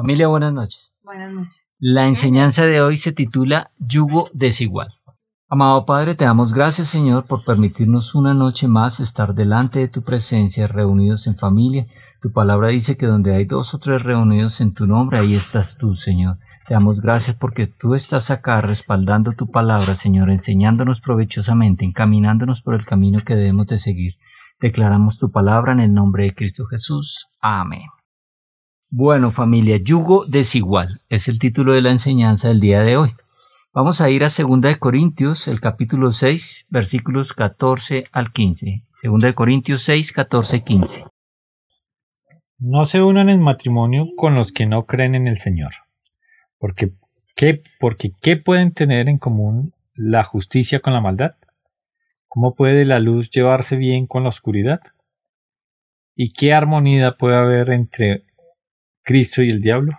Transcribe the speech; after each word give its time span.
Familia, 0.00 0.28
buenas 0.28 0.54
noches. 0.54 0.96
Buenas 1.02 1.30
noches. 1.30 1.68
La 1.78 2.06
enseñanza 2.06 2.64
de 2.64 2.80
hoy 2.80 2.96
se 2.96 3.12
titula 3.12 3.70
Yugo 3.78 4.30
desigual. 4.32 4.88
Amado 5.46 5.84
Padre, 5.84 6.14
te 6.14 6.24
damos 6.24 6.54
gracias 6.54 6.88
Señor 6.88 7.26
por 7.26 7.44
permitirnos 7.44 8.14
una 8.14 8.32
noche 8.32 8.66
más 8.66 9.00
estar 9.00 9.34
delante 9.34 9.78
de 9.78 9.88
tu 9.88 10.02
presencia 10.02 10.66
reunidos 10.68 11.26
en 11.26 11.36
familia. 11.36 11.86
Tu 12.22 12.32
palabra 12.32 12.68
dice 12.68 12.96
que 12.96 13.04
donde 13.04 13.34
hay 13.34 13.44
dos 13.44 13.74
o 13.74 13.78
tres 13.78 14.02
reunidos 14.02 14.62
en 14.62 14.72
tu 14.72 14.86
nombre, 14.86 15.18
ahí 15.18 15.34
estás 15.34 15.76
tú 15.76 15.92
Señor. 15.92 16.38
Te 16.66 16.72
damos 16.72 17.02
gracias 17.02 17.36
porque 17.36 17.66
tú 17.66 17.94
estás 17.94 18.30
acá 18.30 18.62
respaldando 18.62 19.32
tu 19.32 19.50
palabra 19.50 19.94
Señor, 19.94 20.30
enseñándonos 20.30 21.02
provechosamente, 21.02 21.84
encaminándonos 21.84 22.62
por 22.62 22.74
el 22.74 22.86
camino 22.86 23.20
que 23.22 23.34
debemos 23.34 23.66
de 23.66 23.76
seguir. 23.76 24.14
Declaramos 24.60 25.18
tu 25.18 25.30
palabra 25.30 25.72
en 25.72 25.80
el 25.80 25.92
nombre 25.92 26.24
de 26.24 26.34
Cristo 26.34 26.64
Jesús. 26.64 27.26
Amén. 27.42 27.82
Bueno 28.92 29.30
familia, 29.30 29.76
yugo 29.76 30.24
desigual 30.26 31.02
es 31.08 31.28
el 31.28 31.38
título 31.38 31.74
de 31.74 31.80
la 31.80 31.92
enseñanza 31.92 32.48
del 32.48 32.58
día 32.58 32.80
de 32.80 32.96
hoy. 32.96 33.14
Vamos 33.72 34.00
a 34.00 34.10
ir 34.10 34.24
a 34.24 34.26
2 34.26 34.60
de 34.62 34.80
Corintios, 34.80 35.46
el 35.46 35.60
capítulo 35.60 36.10
6, 36.10 36.66
versículos 36.70 37.32
14 37.32 38.02
al 38.10 38.32
15. 38.32 38.82
2 39.04 39.22
de 39.22 39.34
Corintios 39.34 39.84
6, 39.84 40.12
14, 40.12 40.64
15. 40.64 41.04
No 42.58 42.84
se 42.84 43.00
unan 43.00 43.28
en 43.28 43.40
matrimonio 43.40 44.08
con 44.16 44.34
los 44.34 44.50
que 44.50 44.66
no 44.66 44.86
creen 44.86 45.14
en 45.14 45.28
el 45.28 45.38
Señor, 45.38 45.70
porque 46.58 46.90
¿qué, 47.36 47.62
porque 47.78 48.10
¿qué 48.20 48.38
pueden 48.38 48.72
tener 48.72 49.08
en 49.08 49.18
común 49.18 49.72
la 49.94 50.24
justicia 50.24 50.80
con 50.80 50.94
la 50.94 51.00
maldad? 51.00 51.36
¿Cómo 52.26 52.56
puede 52.56 52.84
la 52.84 52.98
luz 52.98 53.30
llevarse 53.30 53.76
bien 53.76 54.08
con 54.08 54.24
la 54.24 54.30
oscuridad? 54.30 54.80
¿Y 56.16 56.32
qué 56.32 56.52
armonía 56.52 57.12
puede 57.12 57.36
haber 57.36 57.70
entre 57.70 58.24
Cristo 59.10 59.42
y 59.42 59.50
el 59.50 59.60
diablo? 59.60 59.98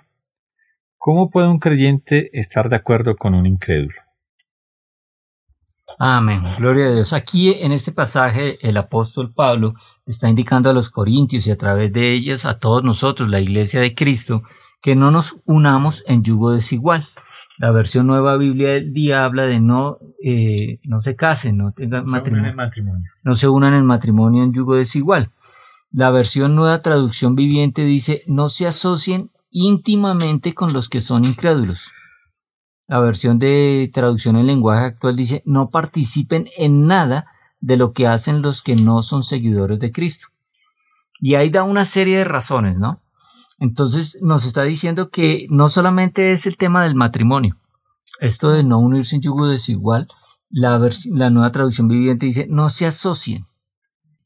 ¿Cómo 0.98 1.30
puede 1.30 1.50
un 1.50 1.60
creyente 1.60 2.30
estar 2.32 2.70
de 2.70 2.78
acuerdo 2.78 3.18
con 3.18 3.36
un 3.36 3.46
incrédulo? 3.46 4.00
Amén. 6.00 6.44
Gloria 6.58 6.86
a 6.86 6.94
Dios. 6.94 7.12
Aquí 7.12 7.52
en 7.52 7.74
este 7.74 7.92
pasaje 7.92 8.58
el 8.66 8.78
apóstol 8.78 9.34
Pablo 9.34 9.74
está 10.06 10.30
indicando 10.30 10.70
a 10.70 10.74
los 10.74 10.90
corintios 10.90 11.46
y 11.46 11.52
a 11.52 11.58
través 11.58 11.92
de 11.92 12.14
ellos 12.14 12.46
a 12.46 12.58
todos 12.58 12.86
nosotros, 12.86 13.28
la 13.28 13.42
iglesia 13.42 13.82
de 13.82 13.94
Cristo, 13.96 14.44
que 14.82 14.96
no 14.96 15.12
nos 15.12 15.42
unamos 15.44 16.06
en 16.08 16.24
yugo 16.24 16.52
desigual. 16.52 17.04
La 17.58 17.72
versión 17.72 18.08
nueva 18.08 18.38
Biblia 18.38 18.70
del 18.70 18.94
día 18.94 19.26
habla 19.26 19.44
de 19.44 19.60
no, 19.60 19.98
eh, 20.24 20.80
no 20.88 21.02
se 21.02 21.18
casen, 21.18 21.58
no 21.58 21.74
tengan 21.74 22.06
matrimonio, 22.06 22.56
matrimonio. 22.56 23.10
no 23.26 23.36
se 23.36 23.50
unan 23.50 23.74
en 23.74 23.86
matrimonio 23.86 24.42
en 24.42 24.54
yugo 24.54 24.76
desigual. 24.76 25.32
La 25.94 26.10
versión 26.10 26.56
nueva 26.56 26.82
traducción 26.82 27.36
viviente 27.36 27.84
dice 27.84 28.22
no 28.28 28.48
se 28.48 28.66
asocien 28.66 29.30
íntimamente 29.50 30.54
con 30.54 30.72
los 30.72 30.88
que 30.88 31.02
son 31.02 31.26
incrédulos. 31.26 31.92
La 32.88 33.00
versión 33.00 33.40
de 33.40 33.92
traducción 33.94 34.38
en 34.38 34.48
lenguaje 34.48 34.86
actual 34.86 35.18
dice, 35.18 35.44
no 35.46 35.70
participen 35.70 36.48
en 36.58 36.88
nada 36.88 37.28
de 37.60 37.76
lo 37.76 37.92
que 37.92 38.08
hacen 38.08 38.42
los 38.42 38.62
que 38.62 38.76
no 38.78 39.02
son 39.02 39.22
seguidores 39.22 39.80
de 39.80 39.92
Cristo. 39.92 40.28
Y 41.20 41.36
ahí 41.36 41.50
da 41.50 41.64
una 41.64 41.84
serie 41.84 42.20
de 42.20 42.24
razones, 42.24 42.78
¿no? 42.78 43.02
Entonces 43.60 44.18
nos 44.22 44.46
está 44.46 44.64
diciendo 44.64 45.10
que 45.10 45.46
no 45.50 45.68
solamente 45.68 46.32
es 46.32 46.48
el 46.48 46.56
tema 46.56 46.84
del 46.84 46.96
matrimonio, 46.96 47.58
esto 48.22 48.52
de 48.52 48.64
no 48.64 48.80
unirse 48.80 49.18
en 49.18 49.22
yugo 49.22 49.48
desigual, 49.48 50.08
la, 50.52 50.80
la 51.12 51.30
nueva 51.30 51.52
traducción 51.52 51.88
viviente 51.88 52.26
dice, 52.26 52.48
no 52.50 52.70
se 52.70 52.88
asocien 52.88 53.46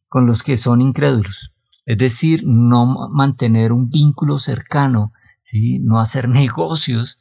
con 0.08 0.28
los 0.28 0.44
que 0.44 0.58
son 0.58 0.82
incrédulos. 0.82 1.55
Es 1.86 1.98
decir, 1.98 2.44
no 2.46 3.10
mantener 3.10 3.72
un 3.72 3.90
vínculo 3.90 4.38
cercano, 4.38 5.14
¿sí? 5.44 5.80
no 5.80 6.00
hacer 6.00 6.28
negocios, 6.42 7.20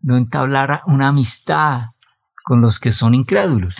no 0.00 0.16
entablar 0.16 0.82
una 0.86 1.08
amistad 1.08 1.90
con 2.44 2.60
los 2.60 2.78
que 2.78 2.92
son 2.92 3.14
incrédulos. 3.14 3.74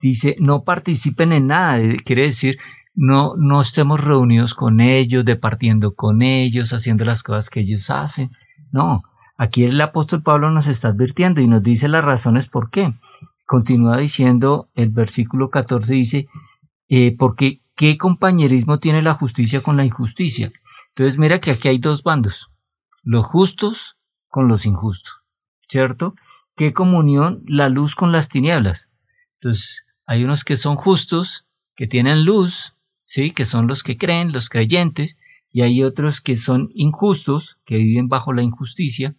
Dice, 0.00 0.34
no 0.40 0.64
participen 0.64 1.32
en 1.32 1.46
nada, 1.48 1.80
quiere 2.04 2.24
decir, 2.24 2.58
no, 2.94 3.34
no 3.36 3.60
estemos 3.60 4.02
reunidos 4.02 4.54
con 4.54 4.80
ellos, 4.80 5.24
departiendo 5.24 5.94
con 5.94 6.22
ellos, 6.22 6.72
haciendo 6.72 7.04
las 7.04 7.22
cosas 7.22 7.50
que 7.50 7.60
ellos 7.60 7.90
hacen. 7.90 8.30
No, 8.72 9.02
aquí 9.36 9.64
el 9.64 9.80
apóstol 9.80 10.22
Pablo 10.22 10.50
nos 10.50 10.66
está 10.66 10.88
advirtiendo 10.88 11.40
y 11.40 11.46
nos 11.46 11.62
dice 11.62 11.88
las 11.88 12.04
razones 12.04 12.48
por 12.48 12.70
qué. 12.70 12.94
Continúa 13.46 13.98
diciendo, 13.98 14.68
el 14.74 14.88
versículo 14.88 15.50
14 15.50 15.94
dice, 15.94 16.28
eh, 16.88 17.14
porque 17.16 17.60
¿qué 17.76 17.98
compañerismo 17.98 18.78
tiene 18.78 19.02
la 19.02 19.14
justicia 19.14 19.60
con 19.60 19.76
la 19.76 19.84
injusticia? 19.84 20.50
Entonces 20.88 21.18
mira 21.18 21.40
que 21.40 21.50
aquí 21.50 21.68
hay 21.68 21.78
dos 21.78 22.02
bandos, 22.02 22.50
los 23.02 23.24
justos 23.26 23.96
con 24.28 24.48
los 24.48 24.66
injustos, 24.66 25.12
¿cierto? 25.68 26.14
¿Qué 26.56 26.72
comunión 26.72 27.42
la 27.46 27.68
luz 27.68 27.94
con 27.94 28.12
las 28.12 28.28
tinieblas? 28.28 28.88
Entonces 29.34 29.86
hay 30.06 30.24
unos 30.24 30.42
que 30.42 30.56
son 30.56 30.76
justos, 30.76 31.46
que 31.74 31.86
tienen 31.86 32.24
luz, 32.24 32.74
¿sí? 33.02 33.30
Que 33.30 33.44
son 33.44 33.66
los 33.66 33.82
que 33.82 33.98
creen, 33.98 34.32
los 34.32 34.48
creyentes, 34.48 35.18
y 35.52 35.62
hay 35.62 35.82
otros 35.82 36.20
que 36.20 36.36
son 36.36 36.70
injustos, 36.74 37.58
que 37.66 37.76
viven 37.76 38.08
bajo 38.08 38.32
la 38.32 38.42
injusticia, 38.42 39.14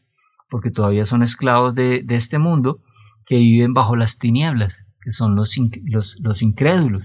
porque 0.49 0.71
todavía 0.71 1.05
son 1.05 1.21
esclavos 1.23 1.75
de, 1.75 2.03
este 2.09 2.39
mundo, 2.39 2.81
que 3.25 3.37
viven 3.37 3.73
bajo 3.73 3.95
las 3.95 4.17
tinieblas, 4.17 4.85
que 5.01 5.11
son 5.11 5.35
los, 5.35 5.55
los, 5.83 6.17
los 6.19 6.41
incrédulos. 6.41 7.03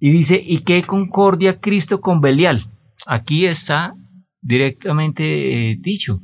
Y 0.00 0.10
dice, 0.10 0.42
¿y 0.42 0.60
qué 0.60 0.82
concordia 0.82 1.60
Cristo 1.60 2.00
con 2.00 2.22
Belial? 2.22 2.66
Aquí 3.06 3.44
está 3.44 3.94
directamente 4.40 5.72
eh, 5.72 5.76
dicho. 5.78 6.20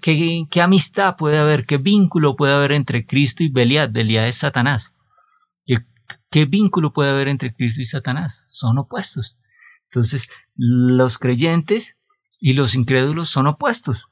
¿Qué, 0.00 0.46
amistad 0.62 1.16
puede 1.16 1.38
haber? 1.38 1.66
¿Qué 1.66 1.76
vínculo 1.76 2.34
puede 2.34 2.54
haber 2.54 2.72
entre 2.72 3.04
Cristo 3.04 3.44
y 3.44 3.50
Belial? 3.50 3.92
Belial 3.92 4.26
es 4.26 4.36
Satanás. 4.36 4.94
¿Qué, 5.66 5.76
¿Qué 6.30 6.46
vínculo 6.46 6.94
puede 6.94 7.10
haber 7.10 7.28
entre 7.28 7.52
Cristo 7.54 7.82
y 7.82 7.84
Satanás? 7.84 8.56
Son 8.56 8.78
opuestos. 8.78 9.36
Entonces, 9.90 10.30
los 10.54 11.18
creyentes 11.18 11.98
y 12.40 12.54
los 12.54 12.74
incrédulos 12.74 13.28
son 13.28 13.46
opuestos. 13.46 14.06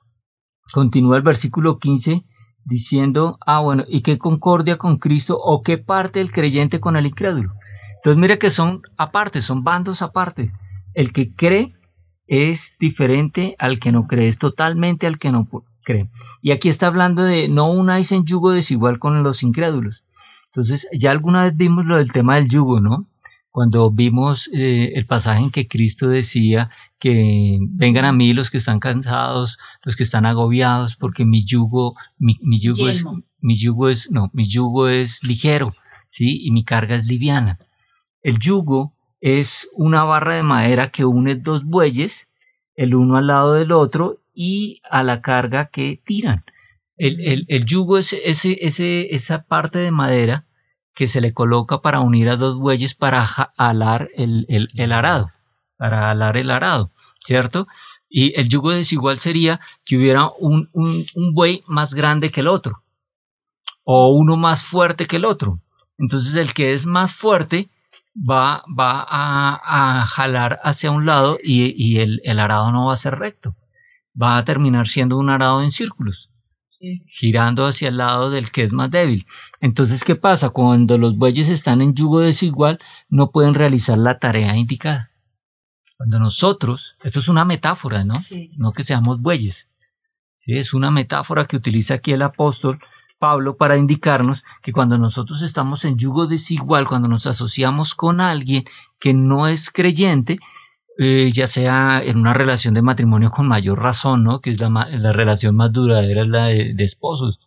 Continúa 0.75 1.16
el 1.16 1.22
versículo 1.22 1.78
15 1.78 2.25
diciendo, 2.65 3.39
ah, 3.47 3.61
bueno, 3.61 3.84
¿y 3.89 4.03
qué 4.03 4.19
concordia 4.19 4.77
con 4.77 4.99
Cristo 4.99 5.39
o 5.39 5.62
qué 5.62 5.78
parte 5.78 6.21
el 6.21 6.33
creyente 6.33 6.81
con 6.81 6.97
el 6.97 7.06
incrédulo? 7.06 7.55
Entonces 8.04 8.20
mira 8.20 8.38
que 8.38 8.50
son 8.50 8.82
aparte, 8.98 9.41
son 9.41 9.65
bandos 9.65 10.03
aparte. 10.03 10.53
El 10.92 11.15
que 11.15 11.32
cree 11.32 11.72
es 12.26 12.76
diferente 12.78 13.56
al 13.59 13.81
que 13.81 13.92
no 13.92 14.06
cree, 14.06 14.28
es 14.28 14.38
totalmente 14.38 15.06
al 15.06 15.19
que 15.19 15.32
no 15.32 15.48
cree. 15.82 16.10
Y 16.42 16.50
aquí 16.50 16.69
está 16.69 16.88
hablando 16.88 17.22
de 17.22 17.48
no 17.48 17.72
unáis 17.72 18.12
en 18.12 18.26
yugo 18.26 18.53
desigual 18.53 18.98
con 18.98 19.22
los 19.22 19.42
incrédulos. 19.42 20.04
Entonces 20.48 20.87
ya 20.92 21.12
alguna 21.12 21.44
vez 21.44 21.56
vimos 21.56 21.87
lo 21.87 21.97
del 21.97 22.12
tema 22.12 22.34
del 22.34 22.50
yugo, 22.50 22.78
¿no? 22.78 23.06
Cuando 23.50 23.91
vimos 23.91 24.50
eh, 24.53 24.92
el 24.97 25.06
pasaje 25.06 25.42
en 25.44 25.50
que 25.50 25.66
Cristo 25.66 26.09
decía 26.09 26.69
que 26.98 27.56
vengan 27.71 28.04
a 28.04 28.12
mí 28.12 28.34
los 28.34 28.50
que 28.50 28.59
están 28.59 28.81
cansados, 28.81 29.56
los 29.82 29.97
que 29.97 30.03
están 30.03 30.26
agobiados, 30.26 30.97
porque 30.97 31.25
mi 31.25 31.47
yugo, 31.47 31.94
mi, 32.19 32.36
yugo 32.60 32.86
es, 32.86 33.03
mi 33.41 33.56
yugo 33.56 33.88
es, 33.88 34.10
no, 34.10 34.28
mi 34.34 34.47
yugo 34.47 34.88
es 34.88 35.25
ligero, 35.25 35.75
¿sí? 36.10 36.44
Y 36.44 36.50
mi 36.50 36.65
carga 36.65 36.97
es 36.97 37.06
liviana. 37.06 37.59
El 38.25 38.39
yugo 38.39 38.95
es 39.21 39.71
una 39.75 40.03
barra 40.03 40.37
de 40.37 40.43
madera 40.43 40.91
que 40.91 41.05
une 41.05 41.37
dos 41.37 41.62
bueyes, 41.62 42.33
el 42.75 42.95
uno 42.95 43.19
al 43.19 43.27
lado 43.27 43.53
del 43.53 43.71
otro, 43.71 44.19
y 44.33 44.81
a 44.91 45.03
la 45.03 45.21
carga 45.21 45.67
que 45.67 46.01
tiran. 46.05 46.43
El, 46.97 47.67
yugo 47.67 47.99
es 47.99 48.15
ese, 48.15 48.57
ese, 48.63 49.15
esa 49.15 49.43
parte 49.43 49.79
de 49.79 49.91
madera 49.91 50.47
que 50.95 51.07
se 51.07 51.21
le 51.21 51.34
coloca 51.34 51.83
para 51.83 52.01
unir 52.01 52.31
a 52.31 52.37
dos 52.37 52.59
bueyes 52.59 52.95
para 52.95 53.25
alar 53.59 54.09
el, 54.15 54.93
arado, 54.93 55.31
para 55.77 56.11
alar 56.11 56.39
el 56.39 56.51
arado, 56.51 56.93
¿cierto? 57.23 57.69
Y 58.09 58.39
el 58.41 58.49
yugo 58.49 58.71
desigual 58.71 59.19
sería 59.19 59.61
que 59.84 59.99
hubiera 59.99 60.31
un, 60.39 60.71
un 60.72 61.34
buey 61.34 61.60
más 61.66 61.93
grande 61.93 62.31
que 62.31 62.41
el 62.41 62.48
otro, 62.48 62.83
o 63.83 64.16
uno 64.16 64.37
más 64.39 64.63
fuerte 64.63 65.04
que 65.04 65.16
el 65.16 65.27
otro. 65.27 65.60
Entonces 65.98 66.37
el 66.37 66.54
que 66.54 66.72
es 66.72 66.87
más 66.87 67.15
fuerte 67.15 67.69
va, 68.15 68.65
va 68.69 69.07
a, 69.09 70.07
jalar 70.07 70.61
hacia 70.63 70.91
un 70.91 71.07
lado 71.07 71.39
y, 71.43 71.99
el, 71.99 72.39
arado 72.39 72.71
no 72.72 72.87
va 72.87 72.95
a 72.95 72.97
ser 72.97 73.19
recto. 73.19 73.57
Va 74.21 74.39
a 74.39 74.45
terminar 74.45 74.87
siendo 74.87 75.19
un 75.19 75.31
arado 75.31 75.63
en 75.63 75.71
círculos, 75.71 76.31
girando 77.07 77.66
hacia 77.66 77.89
el 77.89 77.97
lado 77.97 78.31
del 78.31 78.51
que 78.53 78.65
es 78.65 78.72
más 78.72 78.91
débil. 78.91 79.27
Entonces, 79.61 80.05
¿qué 80.05 80.15
pasa? 80.15 80.51
Cuando 80.51 80.99
los 80.99 81.16
bueyes 81.16 81.49
están 81.49 81.81
en 81.81 81.95
yugo 81.95 82.21
desigual, 82.21 82.78
no 83.09 83.31
pueden 83.31 83.55
realizar 83.55 83.99
la 83.99 84.19
tarea 84.19 84.57
indicada. 84.57 85.10
Cuando 85.97 86.19
nosotros, 86.19 86.97
esto 87.03 87.19
es 87.19 87.28
una 87.28 87.45
metáfora, 87.45 88.05
¿no? 88.05 88.21
No 88.57 88.72
que 88.72 88.84
seamos 88.84 89.21
bueyes. 89.21 89.69
¿sí? 90.37 90.57
Es 90.57 90.75
una 90.75 90.91
metáfora 90.91 91.47
que 91.47 91.57
utiliza 91.57 91.95
aquí 91.95 92.13
el 92.13 92.22
apóstol 92.22 92.81
Pablo 93.24 93.56
para 93.56 93.78
indicarnos 93.78 94.44
que 94.62 94.71
cuando 94.71 94.98
nosotros 94.98 95.41
estamos 95.41 95.86
en 95.86 95.97
yugo 95.97 96.26
desigual, 96.26 96.86
cuando 96.86 97.09
nos 97.09 97.26
asociamos 97.26 97.94
con 97.94 98.21
alguien 98.21 98.65
que 98.98 99.15
no 99.15 99.48
es 99.48 99.71
creyente, 99.71 100.36
eh, 100.98 101.30
ya 101.32 101.47
sea 101.47 102.03
en 102.04 102.18
una 102.18 102.34
relación 102.34 102.74
de 102.74 102.82
matrimonio 102.82 103.30
con 103.30 103.48
mayor 103.48 103.80
razón, 103.80 104.24
¿no? 104.24 104.41
Que 104.41 104.50
es 104.50 104.60
la, 104.60 105.12
relación 105.15 105.56
más 105.56 105.72
duradera, 105.72 106.26
la 106.26 106.44
de, 106.48 106.74
esposos. 106.80 107.41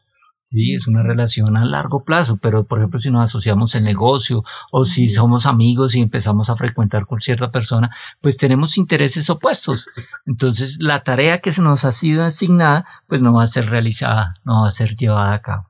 Sí, 0.50 0.76
es 0.76 0.88
una 0.88 1.04
relación 1.04 1.58
a 1.58 1.66
largo 1.66 2.06
plazo, 2.06 2.38
pero 2.38 2.64
por 2.64 2.78
ejemplo 2.78 3.00
si 3.00 3.12
nos 3.12 3.26
asociamos 3.26 3.76
en 3.76 3.84
negocio 3.84 4.46
o 4.72 4.86
si 4.86 5.10
somos 5.10 5.46
amigos 5.46 5.94
y 5.94 6.00
empezamos 6.00 6.50
a 6.50 6.56
frecuentar 6.56 7.06
con 7.06 7.20
cierta 7.20 7.52
persona, 7.52 7.94
pues 8.22 8.38
tenemos 8.38 8.78
intereses 8.78 9.30
opuestos. 9.30 9.88
Entonces 10.26 10.78
la 10.82 11.04
tarea 11.04 11.42
que 11.42 11.52
se 11.52 11.62
nos 11.62 11.84
ha 11.84 11.92
sido 11.92 12.24
asignada, 12.24 12.86
pues 13.08 13.22
no 13.22 13.34
va 13.34 13.44
a 13.44 13.48
ser 13.48 13.70
realizada, 13.70 14.36
no 14.46 14.62
va 14.62 14.68
a 14.68 14.72
ser 14.72 14.96
llevada 14.96 15.34
a 15.34 15.42
cabo. 15.42 15.70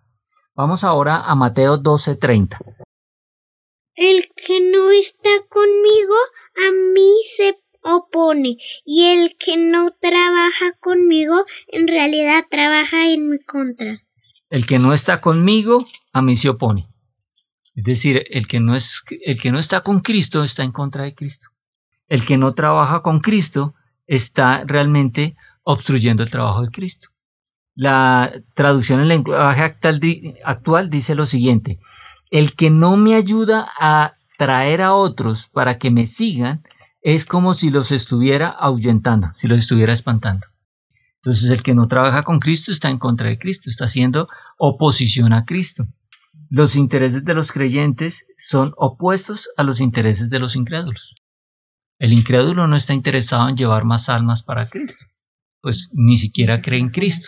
Vamos 0.54 0.84
ahora 0.84 1.24
a 1.24 1.34
Mateo 1.34 1.78
12:30. 1.78 2.60
El 3.96 4.28
que 4.36 4.62
no 4.62 4.92
está 4.92 5.32
conmigo, 5.50 6.14
a 6.56 6.72
mí 6.94 7.14
se 7.36 7.58
opone, 7.82 8.58
y 8.86 9.06
el 9.06 9.36
que 9.40 9.58
no 9.58 9.90
trabaja 10.00 10.74
conmigo, 10.80 11.46
en 11.68 11.88
realidad 11.88 12.46
trabaja 12.48 13.12
en 13.12 13.28
mi 13.32 13.40
contra. 13.40 14.04
El 14.50 14.66
que 14.66 14.80
no 14.80 14.94
está 14.94 15.22
conmigo, 15.22 15.86
a 16.14 16.22
mí 16.22 16.36
se 16.36 16.50
opone. 16.50 16.88
Es 17.76 17.84
decir, 17.84 18.26
el 18.30 18.48
que 18.48 18.60
no, 18.60 18.76
es, 18.76 19.04
el 19.24 19.40
que 19.40 19.52
no 19.52 19.60
está 19.60 19.82
con 19.82 20.00
Cristo 20.00 20.44
está 20.44 20.64
en 20.64 20.72
contra 20.72 21.04
de 21.04 21.14
Cristo. 21.14 21.50
El 22.08 22.26
que 22.26 22.38
no 22.38 22.54
trabaja 22.54 23.02
con 23.02 23.20
Cristo 23.20 23.76
está 24.08 24.64
realmente 24.66 25.36
obstruyendo 25.64 26.24
el 26.24 26.32
trabajo 26.32 26.62
de 26.62 26.72
Cristo. 26.72 27.10
La 27.76 28.34
traducción 28.56 29.02
en 29.02 29.10
lenguaje 29.10 29.62
actual, 29.62 30.02
actual 30.44 30.90
dice 30.90 31.14
lo 31.14 31.26
siguiente, 31.26 31.80
el 32.32 32.56
que 32.56 32.70
no 32.70 32.98
me 32.98 33.14
ayuda 33.14 33.70
a 33.80 34.16
traer 34.38 34.82
a 34.82 34.96
otros 34.96 35.50
para 35.50 35.78
que 35.78 35.92
me 35.92 36.08
sigan 36.08 36.64
es 37.02 37.26
como 37.26 37.54
si 37.54 37.70
los 37.70 37.92
estuviera 37.92 38.50
ahuyentando, 38.50 39.32
si 39.36 39.48
los 39.48 39.60
estuviera 39.60 39.94
espantando. 39.94 40.48
Entonces 41.28 41.52
el 41.52 41.62
que 41.62 41.76
no 41.76 41.90
trabaja 41.90 42.24
con 42.24 42.40
Cristo 42.40 42.72
está 42.72 42.90
en 42.90 43.00
contra 43.00 43.28
de 43.28 43.38
Cristo, 43.38 43.70
está 43.70 43.84
haciendo 43.84 44.30
oposición 44.58 45.34
a 45.34 45.44
Cristo. 45.44 45.86
Los 46.50 46.78
intereses 46.78 47.26
de 47.26 47.34
los 47.34 47.52
creyentes 47.52 48.28
son 48.38 48.72
opuestos 48.78 49.50
a 49.58 49.64
los 49.64 49.82
intereses 49.82 50.30
de 50.30 50.40
los 50.40 50.56
incrédulos. 50.56 51.16
El 52.00 52.14
incrédulo 52.14 52.66
no 52.68 52.78
está 52.78 52.94
interesado 52.94 53.50
en 53.50 53.58
llevar 53.58 53.84
más 53.84 54.08
almas 54.08 54.42
para 54.42 54.68
Cristo, 54.68 55.06
pues 55.60 55.90
ni 55.92 56.16
siquiera 56.16 56.62
cree 56.62 56.80
en 56.80 56.92
Cristo. 56.92 57.28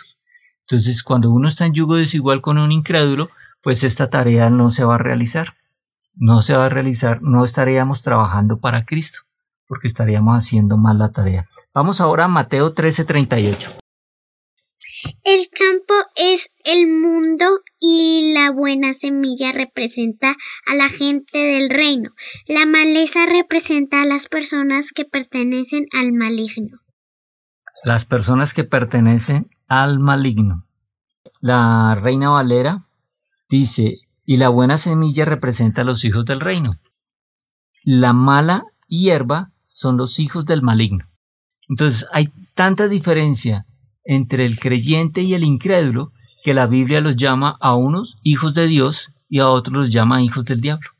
Entonces 0.62 1.02
cuando 1.02 1.30
uno 1.30 1.48
está 1.48 1.66
en 1.66 1.74
yugo 1.74 1.96
desigual 1.96 2.40
con 2.40 2.56
un 2.56 2.72
incrédulo, 2.72 3.28
pues 3.62 3.84
esta 3.84 4.08
tarea 4.08 4.48
no 4.48 4.70
se 4.70 4.82
va 4.82 4.94
a 4.94 4.98
realizar. 4.98 5.56
No 6.14 6.40
se 6.40 6.56
va 6.56 6.64
a 6.64 6.70
realizar, 6.70 7.20
no 7.20 7.44
estaríamos 7.44 8.02
trabajando 8.02 8.60
para 8.60 8.86
Cristo 8.86 9.24
porque 9.68 9.88
estaríamos 9.88 10.38
haciendo 10.38 10.78
mal 10.78 10.96
la 10.96 11.12
tarea. 11.12 11.50
Vamos 11.74 12.00
ahora 12.00 12.24
a 12.24 12.28
Mateo 12.28 12.72
13:38. 12.72 13.79
El 15.24 15.48
campo 15.48 15.94
es 16.16 16.50
el 16.64 16.86
mundo 16.86 17.60
y 17.78 18.32
la 18.34 18.50
buena 18.50 18.94
semilla 18.94 19.52
representa 19.52 20.36
a 20.66 20.74
la 20.74 20.88
gente 20.88 21.38
del 21.38 21.70
reino. 21.70 22.10
La 22.46 22.66
maleza 22.66 23.26
representa 23.26 24.02
a 24.02 24.06
las 24.06 24.28
personas 24.28 24.92
que 24.92 25.04
pertenecen 25.04 25.86
al 25.92 26.12
maligno. 26.12 26.80
Las 27.84 28.04
personas 28.04 28.52
que 28.52 28.64
pertenecen 28.64 29.48
al 29.68 29.98
maligno. 29.98 30.64
La 31.40 31.94
reina 31.94 32.30
Valera 32.30 32.84
dice, 33.48 33.96
y 34.26 34.36
la 34.36 34.48
buena 34.48 34.76
semilla 34.76 35.24
representa 35.24 35.82
a 35.82 35.84
los 35.84 36.04
hijos 36.04 36.24
del 36.24 36.40
reino. 36.40 36.72
La 37.82 38.12
mala 38.12 38.64
hierba 38.86 39.52
son 39.64 39.96
los 39.96 40.18
hijos 40.18 40.44
del 40.44 40.62
maligno. 40.62 41.04
Entonces 41.68 42.06
hay 42.12 42.32
tanta 42.54 42.88
diferencia 42.88 43.66
entre 44.12 44.44
el 44.44 44.58
creyente 44.58 45.22
y 45.22 45.34
el 45.34 45.44
incrédulo 45.44 46.12
que 46.42 46.52
la 46.52 46.66
Biblia 46.66 47.00
los 47.00 47.14
llama 47.14 47.56
a 47.60 47.76
unos 47.76 48.18
hijos 48.24 48.54
de 48.54 48.66
Dios 48.66 49.12
y 49.28 49.38
a 49.38 49.48
otros 49.48 49.72
los 49.72 49.90
llama 49.90 50.20
hijos 50.20 50.44
del 50.44 50.60
diablo. 50.60 50.90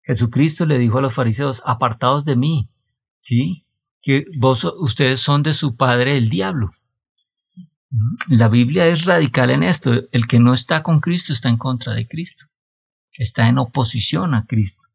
Jesucristo 0.00 0.64
le 0.64 0.78
dijo 0.78 0.96
a 0.96 1.02
los 1.02 1.12
fariseos, 1.12 1.62
apartados 1.66 2.24
de 2.24 2.34
mí, 2.34 2.70
¿sí? 3.20 3.66
Que 4.00 4.24
vos, 4.38 4.64
ustedes 4.64 5.20
son 5.20 5.42
de 5.42 5.52
su 5.52 5.76
padre 5.76 6.16
el 6.16 6.30
diablo. 6.30 6.72
La 8.28 8.48
Biblia 8.48 8.86
es 8.86 9.04
radical 9.04 9.50
en 9.50 9.62
esto. 9.62 9.92
El 10.10 10.26
que 10.26 10.40
no 10.40 10.54
está 10.54 10.82
con 10.82 11.00
Cristo 11.00 11.34
está 11.34 11.50
en 11.50 11.58
contra 11.58 11.92
de 11.92 12.08
Cristo. 12.08 12.46
Está 13.12 13.48
en 13.48 13.58
oposición 13.58 14.32
a 14.32 14.46
Cristo. 14.46 14.88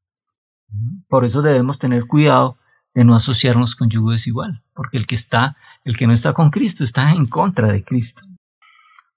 Por 1.07 1.25
eso 1.25 1.43
debemos 1.43 1.77
tener 1.77 2.07
cuidado 2.07 2.57
de 2.99 3.05
no 3.05 3.15
asociarnos 3.15 3.77
con 3.77 3.89
yugo 3.89 4.11
desigual, 4.11 4.61
porque 4.73 4.97
el 4.97 5.07
que 5.07 5.15
está, 5.15 5.55
el 5.85 5.95
que 5.95 6.05
no 6.05 6.11
está 6.11 6.33
con 6.33 6.49
Cristo 6.49 6.83
está 6.83 7.11
en 7.11 7.27
contra 7.27 7.71
de 7.71 7.81
Cristo. 7.81 8.23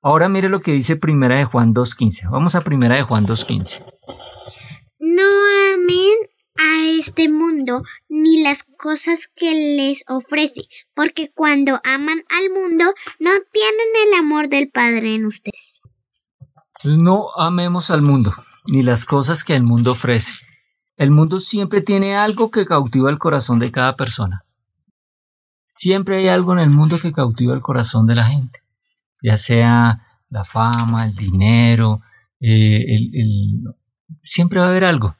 Ahora 0.00 0.28
mire 0.28 0.48
lo 0.48 0.62
que 0.62 0.70
dice 0.70 0.94
Primera 0.94 1.36
de 1.36 1.46
Juan 1.46 1.74
2.15. 1.74 2.30
Vamos 2.30 2.54
a 2.54 2.60
Primera 2.60 2.94
de 2.94 3.02
Juan 3.02 3.26
2.15. 3.26 3.84
No 5.00 5.24
amen 5.74 6.14
a 6.56 6.90
este 6.96 7.28
mundo 7.28 7.82
ni 8.08 8.44
las 8.44 8.62
cosas 8.62 9.26
que 9.26 9.52
les 9.52 10.04
ofrece, 10.06 10.68
porque 10.94 11.32
cuando 11.34 11.80
aman 11.82 12.22
al 12.38 12.50
mundo 12.50 12.84
no 13.18 13.32
tienen 13.52 13.88
el 14.06 14.14
amor 14.20 14.48
del 14.48 14.70
Padre 14.70 15.16
en 15.16 15.26
ustedes. 15.26 15.80
No 16.84 17.30
amemos 17.36 17.90
al 17.90 18.02
mundo 18.02 18.32
ni 18.68 18.84
las 18.84 19.04
cosas 19.04 19.42
que 19.42 19.56
el 19.56 19.64
mundo 19.64 19.90
ofrece 19.90 20.51
el 21.02 21.10
mundo 21.10 21.40
siempre 21.40 21.80
tiene 21.80 22.14
algo 22.14 22.50
que 22.50 22.64
cautiva 22.64 23.10
el 23.10 23.18
corazón 23.18 23.58
de 23.58 23.72
cada 23.72 23.96
persona. 23.96 24.44
Siempre 25.74 26.18
hay 26.18 26.28
algo 26.28 26.52
en 26.52 26.60
el 26.60 26.70
mundo 26.70 26.98
que 27.00 27.12
cautiva 27.12 27.54
el 27.54 27.60
corazón 27.60 28.06
de 28.06 28.14
la 28.14 28.26
gente, 28.26 28.60
ya 29.22 29.36
sea 29.36 30.06
la 30.30 30.44
fama, 30.44 31.06
el 31.06 31.16
dinero, 31.16 32.02
eh, 32.40 32.84
siempre 34.22 34.60
va 34.60 34.66
a 34.66 34.68
haber 34.68 34.84
algo, 34.84 35.14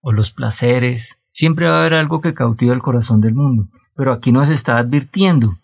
o 0.00 0.12
los 0.12 0.32
placeres, 0.32 1.20
siempre 1.28 1.68
va 1.68 1.76
a 1.76 1.80
haber 1.80 1.94
algo 1.94 2.20
que 2.20 2.32
cautiva 2.32 2.74
el 2.74 2.80
corazón 2.80 3.20
del 3.20 3.34
mundo. 3.34 3.68
Pero 3.94 4.12
aquí 4.12 4.32
nos 4.32 4.48
está 4.48 4.78
advirtiendo, 4.78 5.58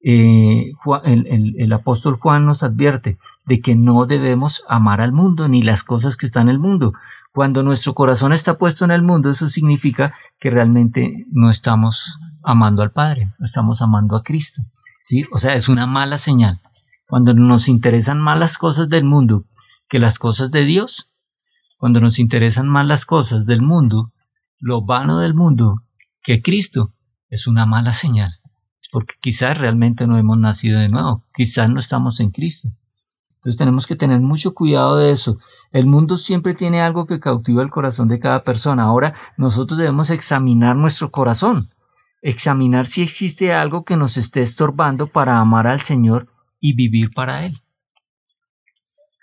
eh, 0.00 0.72
el, 1.04 1.72
apóstol 1.72 2.16
Juan 2.16 2.46
nos 2.46 2.62
advierte 2.62 3.18
de 3.46 3.60
que 3.60 3.74
no 3.74 4.06
debemos 4.06 4.64
amar 4.68 5.00
al 5.00 5.12
mundo 5.12 5.48
ni 5.48 5.62
las 5.62 5.82
cosas 5.82 6.16
que 6.16 6.26
están 6.26 6.44
en 6.44 6.50
el 6.50 6.58
mundo, 6.58 6.94
cuando 7.34 7.64
nuestro 7.64 7.94
corazón 7.94 8.32
está 8.32 8.58
puesto 8.58 8.84
en 8.84 8.92
el 8.92 9.02
mundo, 9.02 9.28
eso 9.28 9.48
significa 9.48 10.14
que 10.38 10.50
realmente 10.50 11.26
no 11.32 11.50
estamos 11.50 12.16
amando 12.44 12.80
al 12.80 12.92
Padre, 12.92 13.34
no 13.40 13.44
estamos 13.44 13.82
amando 13.82 14.14
a 14.14 14.22
Cristo. 14.22 14.62
O 15.32 15.38
sea, 15.38 15.54
es 15.54 15.68
una 15.68 15.84
mala 15.84 16.16
señal. 16.16 16.60
Cuando 17.08 17.34
nos 17.34 17.68
interesan 17.68 18.20
más 18.20 18.38
las 18.38 18.56
cosas 18.56 18.88
del 18.88 19.04
mundo 19.04 19.46
que 19.88 19.98
las 19.98 20.20
cosas 20.20 20.52
de 20.52 20.64
Dios, 20.64 21.10
cuando 21.76 22.00
nos 22.00 22.20
interesan 22.20 22.68
más 22.68 22.86
las 22.86 23.04
cosas 23.04 23.46
del 23.46 23.62
mundo, 23.62 24.12
lo 24.60 24.84
vano 24.84 25.18
del 25.18 25.34
mundo, 25.34 25.82
que 26.22 26.40
Cristo, 26.40 26.94
es 27.30 27.48
una 27.48 27.66
mala 27.66 27.92
señal. 27.92 28.38
Es 28.80 28.88
porque 28.92 29.14
quizás 29.20 29.58
realmente 29.58 30.06
no 30.06 30.18
hemos 30.18 30.38
nacido 30.38 30.78
de 30.78 30.88
nuevo, 30.88 31.24
quizás 31.34 31.68
no 31.68 31.80
estamos 31.80 32.20
en 32.20 32.30
Cristo. 32.30 32.68
Entonces 33.44 33.58
tenemos 33.58 33.86
que 33.86 33.94
tener 33.94 34.20
mucho 34.20 34.54
cuidado 34.54 34.96
de 34.96 35.10
eso. 35.10 35.36
El 35.70 35.86
mundo 35.86 36.16
siempre 36.16 36.54
tiene 36.54 36.80
algo 36.80 37.04
que 37.04 37.20
cautiva 37.20 37.62
el 37.62 37.70
corazón 37.70 38.08
de 38.08 38.18
cada 38.18 38.42
persona. 38.42 38.84
Ahora 38.84 39.12
nosotros 39.36 39.78
debemos 39.78 40.08
examinar 40.08 40.76
nuestro 40.76 41.10
corazón, 41.10 41.68
examinar 42.22 42.86
si 42.86 43.02
existe 43.02 43.52
algo 43.52 43.84
que 43.84 43.98
nos 43.98 44.16
esté 44.16 44.40
estorbando 44.40 45.08
para 45.08 45.36
amar 45.40 45.66
al 45.66 45.82
Señor 45.82 46.26
y 46.58 46.74
vivir 46.74 47.12
para 47.12 47.44
Él. 47.44 47.60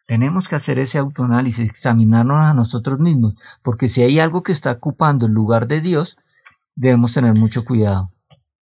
Tenemos 0.05 0.47
que 0.47 0.55
hacer 0.55 0.77
ese 0.77 0.99
autoanálisis, 0.99 1.67
examinarnos 1.67 2.37
a 2.37 2.53
nosotros 2.53 2.99
mismos, 2.99 3.33
porque 3.63 3.87
si 3.87 4.03
hay 4.03 4.19
algo 4.19 4.43
que 4.43 4.51
está 4.51 4.73
ocupando 4.73 5.25
el 5.25 5.31
lugar 5.31 5.67
de 5.67 5.81
Dios, 5.81 6.15
debemos 6.75 7.13
tener 7.13 7.33
mucho 7.33 7.65
cuidado, 7.65 8.11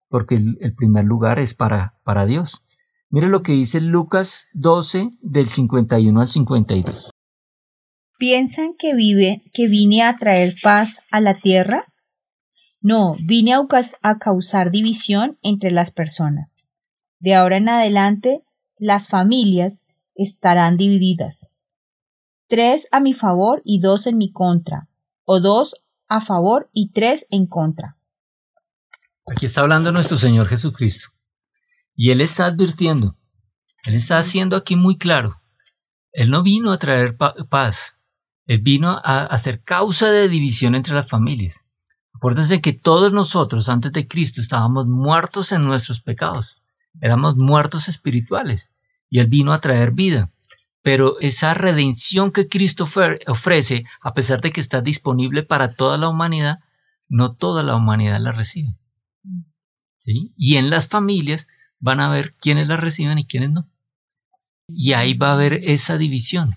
porque 0.08 0.36
el, 0.36 0.74
primer 0.74 1.04
lugar 1.04 1.38
es 1.38 1.52
para, 1.52 1.98
para 2.02 2.24
Dios. 2.24 2.62
Mire 3.10 3.26
lo 3.26 3.42
que 3.42 3.52
dice 3.52 3.80
Lucas 3.80 4.48
12 4.52 5.10
del 5.20 5.46
51 5.46 6.20
al 6.20 6.28
52. 6.28 7.10
¿Piensan 8.18 8.74
que, 8.78 8.94
vive, 8.94 9.42
que 9.52 9.66
vine 9.66 10.04
a 10.04 10.16
traer 10.16 10.54
paz 10.62 11.00
a 11.10 11.20
la 11.20 11.40
tierra? 11.40 11.84
No, 12.80 13.16
vine 13.26 13.52
a, 13.54 13.66
a 14.02 14.18
causar 14.18 14.70
división 14.70 15.38
entre 15.42 15.72
las 15.72 15.90
personas. 15.90 16.68
De 17.18 17.34
ahora 17.34 17.56
en 17.56 17.68
adelante, 17.68 18.42
las 18.78 19.08
familias 19.08 19.82
estarán 20.14 20.76
divididas. 20.76 21.50
Tres 22.46 22.86
a 22.92 23.00
mi 23.00 23.14
favor 23.14 23.60
y 23.64 23.80
dos 23.80 24.06
en 24.06 24.18
mi 24.18 24.30
contra, 24.30 24.88
o 25.24 25.40
dos 25.40 25.74
a 26.08 26.20
favor 26.20 26.70
y 26.72 26.90
tres 26.92 27.26
en 27.30 27.46
contra. 27.46 27.96
Aquí 29.26 29.46
está 29.46 29.62
hablando 29.62 29.90
nuestro 29.90 30.16
Señor 30.16 30.46
Jesucristo. 30.46 31.08
Y 31.94 32.10
Él 32.10 32.20
está 32.20 32.46
advirtiendo, 32.46 33.14
Él 33.84 33.94
está 33.94 34.18
haciendo 34.18 34.56
aquí 34.56 34.76
muy 34.76 34.96
claro, 34.96 35.40
Él 36.12 36.30
no 36.30 36.42
vino 36.42 36.72
a 36.72 36.78
traer 36.78 37.16
paz, 37.16 37.96
Él 38.46 38.60
vino 38.60 38.90
a 38.90 39.26
hacer 39.26 39.62
causa 39.62 40.10
de 40.10 40.28
división 40.28 40.74
entre 40.74 40.94
las 40.94 41.08
familias. 41.08 41.56
Acuérdense 42.14 42.60
que 42.60 42.72
todos 42.72 43.12
nosotros 43.12 43.68
antes 43.68 43.92
de 43.92 44.06
Cristo 44.06 44.40
estábamos 44.40 44.86
muertos 44.86 45.52
en 45.52 45.62
nuestros 45.62 46.00
pecados, 46.00 46.62
éramos 47.00 47.36
muertos 47.36 47.88
espirituales 47.88 48.72
y 49.08 49.20
Él 49.20 49.26
vino 49.26 49.52
a 49.52 49.60
traer 49.60 49.92
vida. 49.92 50.30
Pero 50.82 51.20
esa 51.20 51.52
redención 51.52 52.32
que 52.32 52.48
Cristo 52.48 52.86
ofrece, 53.26 53.84
a 54.00 54.14
pesar 54.14 54.40
de 54.40 54.50
que 54.50 54.60
está 54.60 54.80
disponible 54.80 55.42
para 55.42 55.74
toda 55.74 55.98
la 55.98 56.08
humanidad, 56.08 56.60
no 57.08 57.34
toda 57.34 57.62
la 57.62 57.76
humanidad 57.76 58.18
la 58.20 58.32
recibe. 58.32 58.78
¿Sí? 59.98 60.32
Y 60.36 60.56
en 60.56 60.70
las 60.70 60.88
familias 60.88 61.46
van 61.80 62.00
a 62.00 62.10
ver 62.10 62.34
quiénes 62.40 62.68
la 62.68 62.76
reciben 62.76 63.18
y 63.18 63.26
quiénes 63.26 63.50
no. 63.50 63.66
Y 64.68 64.92
ahí 64.92 65.14
va 65.14 65.30
a 65.30 65.34
haber 65.34 65.54
esa 65.54 65.98
división, 65.98 66.54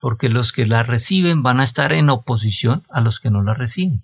porque 0.00 0.28
los 0.28 0.52
que 0.52 0.66
la 0.66 0.82
reciben 0.82 1.42
van 1.42 1.60
a 1.60 1.64
estar 1.64 1.92
en 1.92 2.10
oposición 2.10 2.84
a 2.90 3.00
los 3.00 3.20
que 3.20 3.30
no 3.30 3.42
la 3.42 3.54
reciben. 3.54 4.02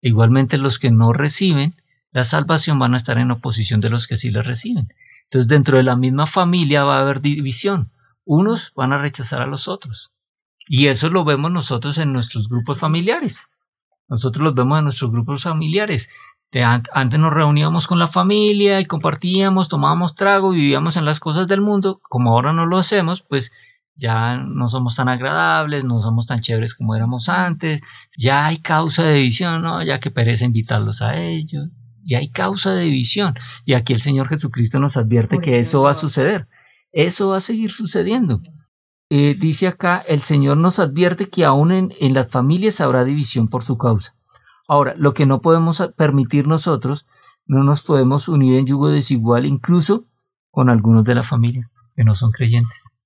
Igualmente 0.00 0.58
los 0.58 0.78
que 0.78 0.90
no 0.90 1.12
reciben 1.12 1.74
la 2.14 2.22
salvación 2.22 2.78
van 2.78 2.94
a 2.94 2.96
estar 2.96 3.18
en 3.18 3.32
oposición 3.32 3.80
de 3.80 3.90
los 3.90 4.06
que 4.06 4.16
sí 4.16 4.30
la 4.30 4.42
reciben. 4.42 4.88
Entonces 5.24 5.48
dentro 5.48 5.78
de 5.78 5.82
la 5.82 5.96
misma 5.96 6.26
familia 6.26 6.84
va 6.84 6.98
a 6.98 7.00
haber 7.00 7.20
división. 7.20 7.90
Unos 8.24 8.72
van 8.76 8.92
a 8.92 8.98
rechazar 8.98 9.42
a 9.42 9.46
los 9.46 9.66
otros. 9.66 10.12
Y 10.68 10.86
eso 10.86 11.10
lo 11.10 11.24
vemos 11.24 11.50
nosotros 11.50 11.98
en 11.98 12.12
nuestros 12.12 12.48
grupos 12.48 12.78
familiares. 12.78 13.48
Nosotros 14.08 14.44
los 14.44 14.54
vemos 14.54 14.78
en 14.78 14.84
nuestros 14.84 15.10
grupos 15.10 15.42
familiares. 15.42 16.08
Antes 16.62 17.18
nos 17.18 17.32
reuníamos 17.32 17.86
con 17.86 17.98
la 17.98 18.06
familia 18.06 18.80
y 18.80 18.86
compartíamos, 18.86 19.68
tomábamos 19.68 20.14
trago, 20.14 20.50
vivíamos 20.50 20.96
en 20.96 21.04
las 21.04 21.18
cosas 21.18 21.48
del 21.48 21.60
mundo. 21.60 22.00
Como 22.08 22.30
ahora 22.30 22.52
no 22.52 22.66
lo 22.66 22.78
hacemos, 22.78 23.22
pues 23.22 23.50
ya 23.96 24.36
no 24.36 24.68
somos 24.68 24.94
tan 24.94 25.08
agradables, 25.08 25.84
no 25.84 26.00
somos 26.00 26.26
tan 26.26 26.40
chéveres 26.40 26.74
como 26.74 26.94
éramos 26.94 27.28
antes. 27.28 27.80
Ya 28.16 28.46
hay 28.46 28.58
causa 28.58 29.02
de 29.02 29.14
división, 29.14 29.62
¿no? 29.62 29.82
Ya 29.82 29.98
que 29.98 30.10
perece 30.10 30.44
invitarlos 30.44 31.02
a 31.02 31.20
ellos. 31.20 31.68
Ya 32.04 32.18
hay 32.18 32.30
causa 32.30 32.74
de 32.74 32.84
división. 32.84 33.34
Y 33.64 33.74
aquí 33.74 33.92
el 33.92 34.00
Señor 34.00 34.28
Jesucristo 34.28 34.78
nos 34.78 34.96
advierte 34.96 35.38
que 35.38 35.58
eso 35.58 35.82
va 35.82 35.90
a 35.90 35.94
suceder. 35.94 36.46
Eso 36.92 37.28
va 37.28 37.38
a 37.38 37.40
seguir 37.40 37.70
sucediendo. 37.70 38.40
Eh, 39.10 39.34
dice 39.38 39.66
acá, 39.66 40.04
el 40.06 40.20
Señor 40.20 40.58
nos 40.58 40.78
advierte 40.78 41.28
que 41.28 41.44
aún 41.44 41.72
en 41.72 42.14
las 42.14 42.28
familias 42.28 42.80
habrá 42.80 43.04
división 43.04 43.48
por 43.48 43.62
su 43.62 43.76
causa. 43.78 44.14
Ahora, 44.66 44.94
lo 44.96 45.12
que 45.12 45.26
no 45.26 45.40
podemos 45.40 45.82
permitir 45.96 46.46
nosotros, 46.46 47.06
no 47.46 47.62
nos 47.62 47.82
podemos 47.82 48.28
unir 48.28 48.56
en 48.56 48.66
yugo 48.66 48.88
desigual 48.88 49.44
incluso 49.44 50.04
con 50.50 50.70
algunos 50.70 51.04
de 51.04 51.14
la 51.14 51.22
familia 51.22 51.70
que 51.94 52.04
no 52.04 52.14
son 52.14 52.30
creyentes, 52.30 52.98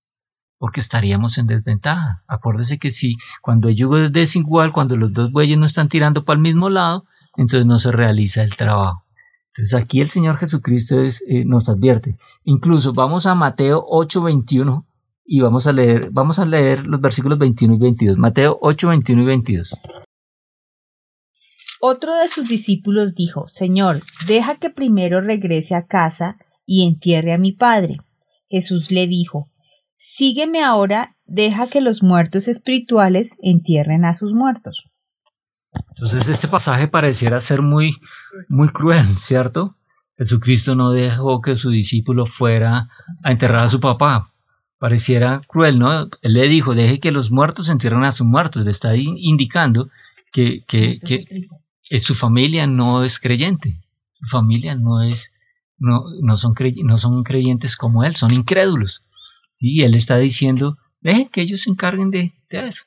porque 0.58 0.80
estaríamos 0.80 1.38
en 1.38 1.46
desventaja. 1.46 2.22
Acuérdese 2.28 2.78
que 2.78 2.90
si 2.90 3.16
cuando 3.42 3.68
el 3.68 3.76
yugo 3.76 3.98
es 3.98 4.12
desigual, 4.12 4.72
cuando 4.72 4.96
los 4.96 5.12
dos 5.12 5.32
bueyes 5.32 5.58
no 5.58 5.66
están 5.66 5.88
tirando 5.88 6.24
para 6.24 6.36
el 6.36 6.42
mismo 6.42 6.70
lado, 6.70 7.06
entonces 7.36 7.66
no 7.66 7.78
se 7.78 7.92
realiza 7.92 8.42
el 8.42 8.56
trabajo. 8.56 9.04
Entonces 9.48 9.74
aquí 9.74 10.00
el 10.00 10.08
Señor 10.08 10.36
Jesucristo 10.36 10.96
eh, 11.00 11.44
nos 11.44 11.68
advierte. 11.68 12.16
Incluso 12.44 12.92
vamos 12.92 13.26
a 13.26 13.34
Mateo 13.34 13.84
8:21 13.84 14.84
y 15.24 15.40
vamos 15.40 15.66
a 15.66 15.72
leer, 15.72 16.10
vamos 16.12 16.38
a 16.38 16.46
leer 16.46 16.86
los 16.86 17.00
versículos 17.00 17.38
21 17.38 17.74
y 17.74 17.78
22. 17.78 18.18
Mateo 18.18 18.58
8, 18.62 18.88
21 18.88 19.22
y 19.22 19.26
22. 19.26 19.74
Otro 21.80 22.14
de 22.16 22.28
sus 22.28 22.48
discípulos 22.48 23.14
dijo, 23.14 23.48
Señor, 23.48 24.00
deja 24.26 24.56
que 24.56 24.70
primero 24.70 25.20
regrese 25.20 25.74
a 25.74 25.86
casa 25.86 26.36
y 26.66 26.86
entierre 26.86 27.32
a 27.32 27.38
mi 27.38 27.52
padre. 27.52 27.98
Jesús 28.48 28.90
le 28.90 29.06
dijo, 29.06 29.50
Sígueme 29.96 30.62
ahora, 30.62 31.16
deja 31.26 31.66
que 31.66 31.80
los 31.80 32.02
muertos 32.02 32.46
espirituales 32.46 33.30
entierren 33.42 34.04
a 34.04 34.14
sus 34.14 34.32
muertos. 34.32 34.88
Entonces 35.90 36.28
este 36.28 36.48
pasaje 36.48 36.88
pareciera 36.88 37.40
ser 37.40 37.62
muy, 37.62 37.96
muy 38.48 38.68
cruel, 38.68 39.16
¿cierto? 39.16 39.76
Jesucristo 40.16 40.74
no 40.74 40.92
dejó 40.92 41.40
que 41.40 41.56
su 41.56 41.70
discípulo 41.70 42.26
fuera 42.26 42.88
a 43.22 43.30
enterrar 43.30 43.64
a 43.64 43.68
su 43.68 43.80
papá. 43.80 44.32
Pareciera 44.78 45.40
cruel, 45.46 45.78
¿no? 45.78 46.04
Él 46.22 46.32
le 46.32 46.48
dijo, 46.48 46.74
deje 46.74 47.00
que 47.00 47.10
los 47.10 47.30
muertos 47.30 47.68
entierren 47.68 48.04
a 48.04 48.12
sus 48.12 48.26
muertos. 48.26 48.64
Le 48.64 48.70
está 48.70 48.96
indicando 48.96 49.90
que, 50.32 50.64
que, 50.66 51.00
que, 51.00 51.18
su 51.96 52.14
familia 52.14 52.66
no 52.66 53.04
es 53.04 53.18
creyente, 53.18 53.80
su 54.20 54.28
familia 54.30 54.74
no 54.74 55.02
es, 55.02 55.32
no, 55.78 56.04
no, 56.20 56.36
son, 56.36 56.54
no 56.84 56.96
son 56.96 57.22
creyentes 57.22 57.76
como 57.76 58.04
él, 58.04 58.14
son 58.14 58.34
incrédulos. 58.34 59.02
Y 59.58 59.82
él 59.82 59.94
está 59.94 60.18
diciendo, 60.18 60.78
dejen 61.00 61.28
que 61.28 61.42
ellos 61.42 61.62
se 61.62 61.70
encarguen 61.70 62.10
de, 62.10 62.32
eso. 62.50 62.84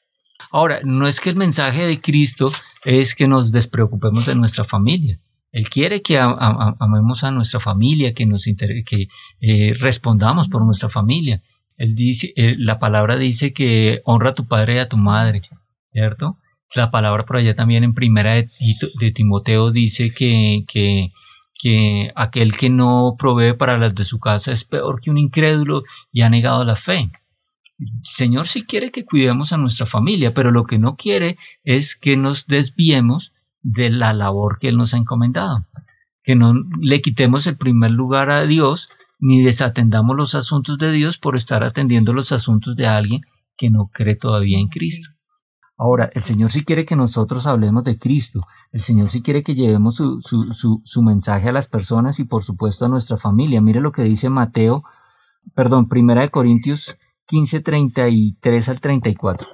Ahora, 0.52 0.82
no 0.84 1.08
es 1.08 1.20
que 1.20 1.30
el 1.30 1.36
mensaje 1.36 1.86
de 1.86 2.02
Cristo 2.02 2.52
es 2.84 3.16
que 3.16 3.28
nos 3.28 3.52
despreocupemos 3.52 4.26
de 4.26 4.36
nuestra 4.36 4.64
familia. 4.64 5.20
Él 5.52 5.70
quiere 5.70 6.02
que 6.02 6.18
amemos 6.18 7.24
a 7.24 7.32
nuestra 7.32 7.60
familia, 7.60 8.14
que 8.14 8.26
nos 8.26 8.46
que 8.46 9.08
eh, 9.42 9.74
respondamos 9.80 10.48
por 10.48 10.64
nuestra 10.64 10.88
familia. 10.88 11.44
Él 11.78 11.94
dice, 11.96 12.32
eh, 12.36 12.56
la 12.58 12.80
palabra 12.80 13.18
dice 13.18 13.54
que 13.54 14.02
honra 14.06 14.30
a 14.30 14.36
tu 14.36 14.48
padre 14.48 14.76
y 14.76 14.78
a 14.80 14.88
tu 14.88 14.98
madre, 14.98 15.42
¿cierto? 15.92 16.38
La 16.76 16.90
palabra 16.90 17.26
por 17.26 17.38
allá 17.38 17.56
también 17.56 17.84
en 17.84 17.94
primera 17.94 18.36
de, 18.36 19.12
Timoteo 19.14 19.72
dice 19.72 20.12
que, 20.18 20.64
que, 20.68 21.12
que 21.54 22.12
aquel 22.16 22.56
que 22.56 22.70
no 22.70 23.16
provee 23.20 23.54
para 23.54 23.78
las 23.78 23.94
de 23.94 24.04
su 24.04 24.20
casa 24.20 24.52
es 24.52 24.64
peor 24.64 25.02
que 25.02 25.12
un 25.12 25.18
incrédulo 25.18 25.84
y 26.12 26.22
ha 26.22 26.30
negado 26.30 26.64
la 26.64 26.76
fe. 26.76 27.12
El 27.78 27.88
Señor 28.04 28.48
sí 28.48 28.64
quiere 28.64 28.92
que 28.92 29.06
cuidemos 29.06 29.52
a 29.54 29.58
nuestra 29.58 29.86
familia, 29.86 30.34
pero 30.34 30.52
lo 30.52 30.66
que 30.66 30.78
no 30.78 30.96
quiere 30.96 31.38
es 31.64 31.96
que 31.96 32.16
nos 32.16 32.48
desviemos 32.48 33.34
de 33.64 33.90
la 33.90 34.14
labor 34.14 34.58
que 34.60 34.70
Él 34.70 34.78
nos 34.78 34.94
ha 34.94 34.98
encomendado, 34.98 35.66
que 36.24 36.36
no 36.36 36.54
le 36.80 37.02
quitemos 37.02 37.48
el 37.48 37.58
primer 37.58 37.92
lugar 37.92 38.30
a 38.30 38.46
Dios 38.46 38.88
ni 39.20 39.44
desatendamos 39.44 40.16
los 40.16 40.36
asuntos 40.36 40.78
de 40.80 40.92
Dios 40.92 41.18
por 41.18 41.36
estar 41.36 41.64
atendiendo 41.64 42.12
los 42.12 42.32
asuntos 42.32 42.76
de 42.76 42.88
alguien 42.88 43.22
que 43.56 43.70
no 43.70 43.90
cree 43.94 44.16
todavía 44.16 44.58
en 44.58 44.68
Cristo. 44.68 45.12
Ahora, 45.84 46.12
el 46.14 46.22
Señor 46.22 46.52
sí 46.52 46.64
quiere 46.64 46.86
que 46.86 46.96
nosotros 46.96 47.48
hablemos 47.48 47.84
de 47.84 47.98
Cristo. 47.98 48.42
El 48.72 48.82
Señor 48.82 49.08
sí 49.08 49.24
quiere 49.24 49.42
que 49.42 49.56
llevemos 49.56 49.96
su, 49.96 51.02
mensaje 51.02 51.50
a 51.50 51.52
las 51.52 51.68
personas 51.68 52.20
y 52.20 52.26
por 52.26 52.44
supuesto 52.44 52.86
a 52.86 52.88
nuestra 52.88 53.18
familia. 53.18 53.62
Mire 53.62 53.82
lo 53.82 53.92
que 53.92 54.04
dice 54.04 54.30
Mateo, 54.30 54.84
perdón, 55.56 55.90
Primera 55.90 56.22
de 56.22 56.30
Corintios 56.30 56.98
15, 57.26 57.62
33 57.62 58.70
al 58.70 58.80
34. 58.80 59.48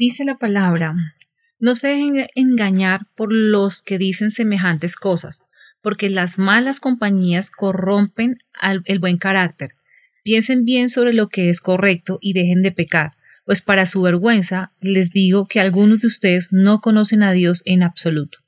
Dice 0.00 0.24
la 0.24 0.36
palabra, 0.36 0.96
no 1.60 1.76
se 1.76 1.86
dejen 1.86 2.26
engañar 2.34 3.06
por 3.14 3.32
los 3.32 3.82
que 3.84 3.98
dicen 3.98 4.30
semejantes 4.30 4.96
cosas, 4.96 5.44
porque 5.80 6.10
las 6.10 6.40
malas 6.40 6.80
compañías 6.80 7.52
corrompen 7.52 8.38
el 8.86 8.98
buen 8.98 9.18
carácter. 9.18 9.68
Piensen 10.24 10.64
bien 10.64 10.88
sobre 10.88 11.12
lo 11.12 11.28
que 11.28 11.50
es 11.50 11.60
correcto 11.60 12.18
y 12.20 12.32
dejen 12.32 12.62
de 12.62 12.72
pecar 12.72 13.12
pues 13.44 13.62
para 13.62 13.86
su 13.86 14.02
vergüenza 14.02 14.72
les 14.80 15.10
digo 15.10 15.46
que 15.46 15.60
algunos 15.60 16.00
de 16.00 16.06
ustedes 16.06 16.48
no 16.52 16.80
conocen 16.80 17.22
a 17.22 17.32
Dios 17.32 17.62
en 17.64 17.82
absoluto. 17.82 18.38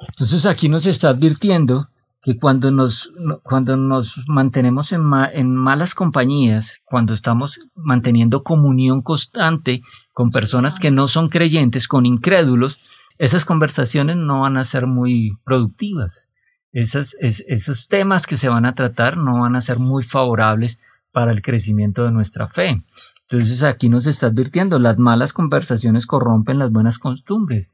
Entonces 0.00 0.46
aquí 0.46 0.68
nos 0.68 0.86
está 0.86 1.10
advirtiendo 1.10 1.88
que 2.22 2.36
cuando 2.36 2.70
nos, 2.70 3.12
cuando 3.42 3.76
nos 3.76 4.24
mantenemos 4.28 4.92
en, 4.92 5.02
en, 5.32 5.54
malas 5.54 5.94
compañías, 5.94 6.82
cuando 6.84 7.14
estamos 7.14 7.60
manteniendo 7.74 8.42
comunión 8.42 9.02
constante 9.02 9.82
con 10.12 10.30
personas 10.30 10.78
que 10.78 10.90
no 10.90 11.08
son 11.08 11.28
creyentes, 11.28 11.88
con 11.88 12.06
incrédulos, 12.06 13.04
esas 13.18 13.44
conversaciones 13.44 14.16
no 14.16 14.40
van 14.40 14.56
a 14.56 14.64
ser 14.64 14.86
muy 14.86 15.36
productivas. 15.44 16.28
esos 16.72 17.88
temas 17.88 18.26
que 18.26 18.36
se 18.36 18.48
van 18.48 18.66
a 18.66 18.74
tratar 18.74 19.16
no 19.16 19.40
van 19.40 19.56
a 19.56 19.60
ser 19.60 19.78
muy 19.78 20.02
favorables 20.02 20.80
para 21.18 21.32
el 21.32 21.42
crecimiento 21.42 22.04
de 22.04 22.12
nuestra 22.12 22.46
fe. 22.46 22.84
Entonces 23.28 23.64
aquí 23.64 23.88
nos 23.88 24.06
está 24.06 24.28
advirtiendo, 24.28 24.78
las 24.78 24.98
malas 24.98 25.32
conversaciones 25.32 26.06
corrompen 26.06 26.60
las 26.60 26.70
buenas 26.70 27.00
costumbres. 27.00 27.66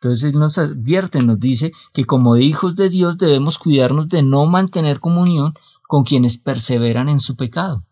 Entonces 0.00 0.36
nos 0.36 0.56
advierte, 0.56 1.20
nos 1.20 1.40
dice 1.40 1.72
que 1.92 2.04
como 2.04 2.36
hijos 2.36 2.76
de 2.76 2.90
Dios 2.90 3.18
debemos 3.18 3.58
cuidarnos 3.58 4.08
de 4.08 4.22
no 4.22 4.46
mantener 4.46 5.00
comunión 5.00 5.54
con 5.88 6.04
quienes 6.04 6.38
perseveran 6.38 7.08
en 7.08 7.18
su 7.18 7.34
pecado. 7.34 7.84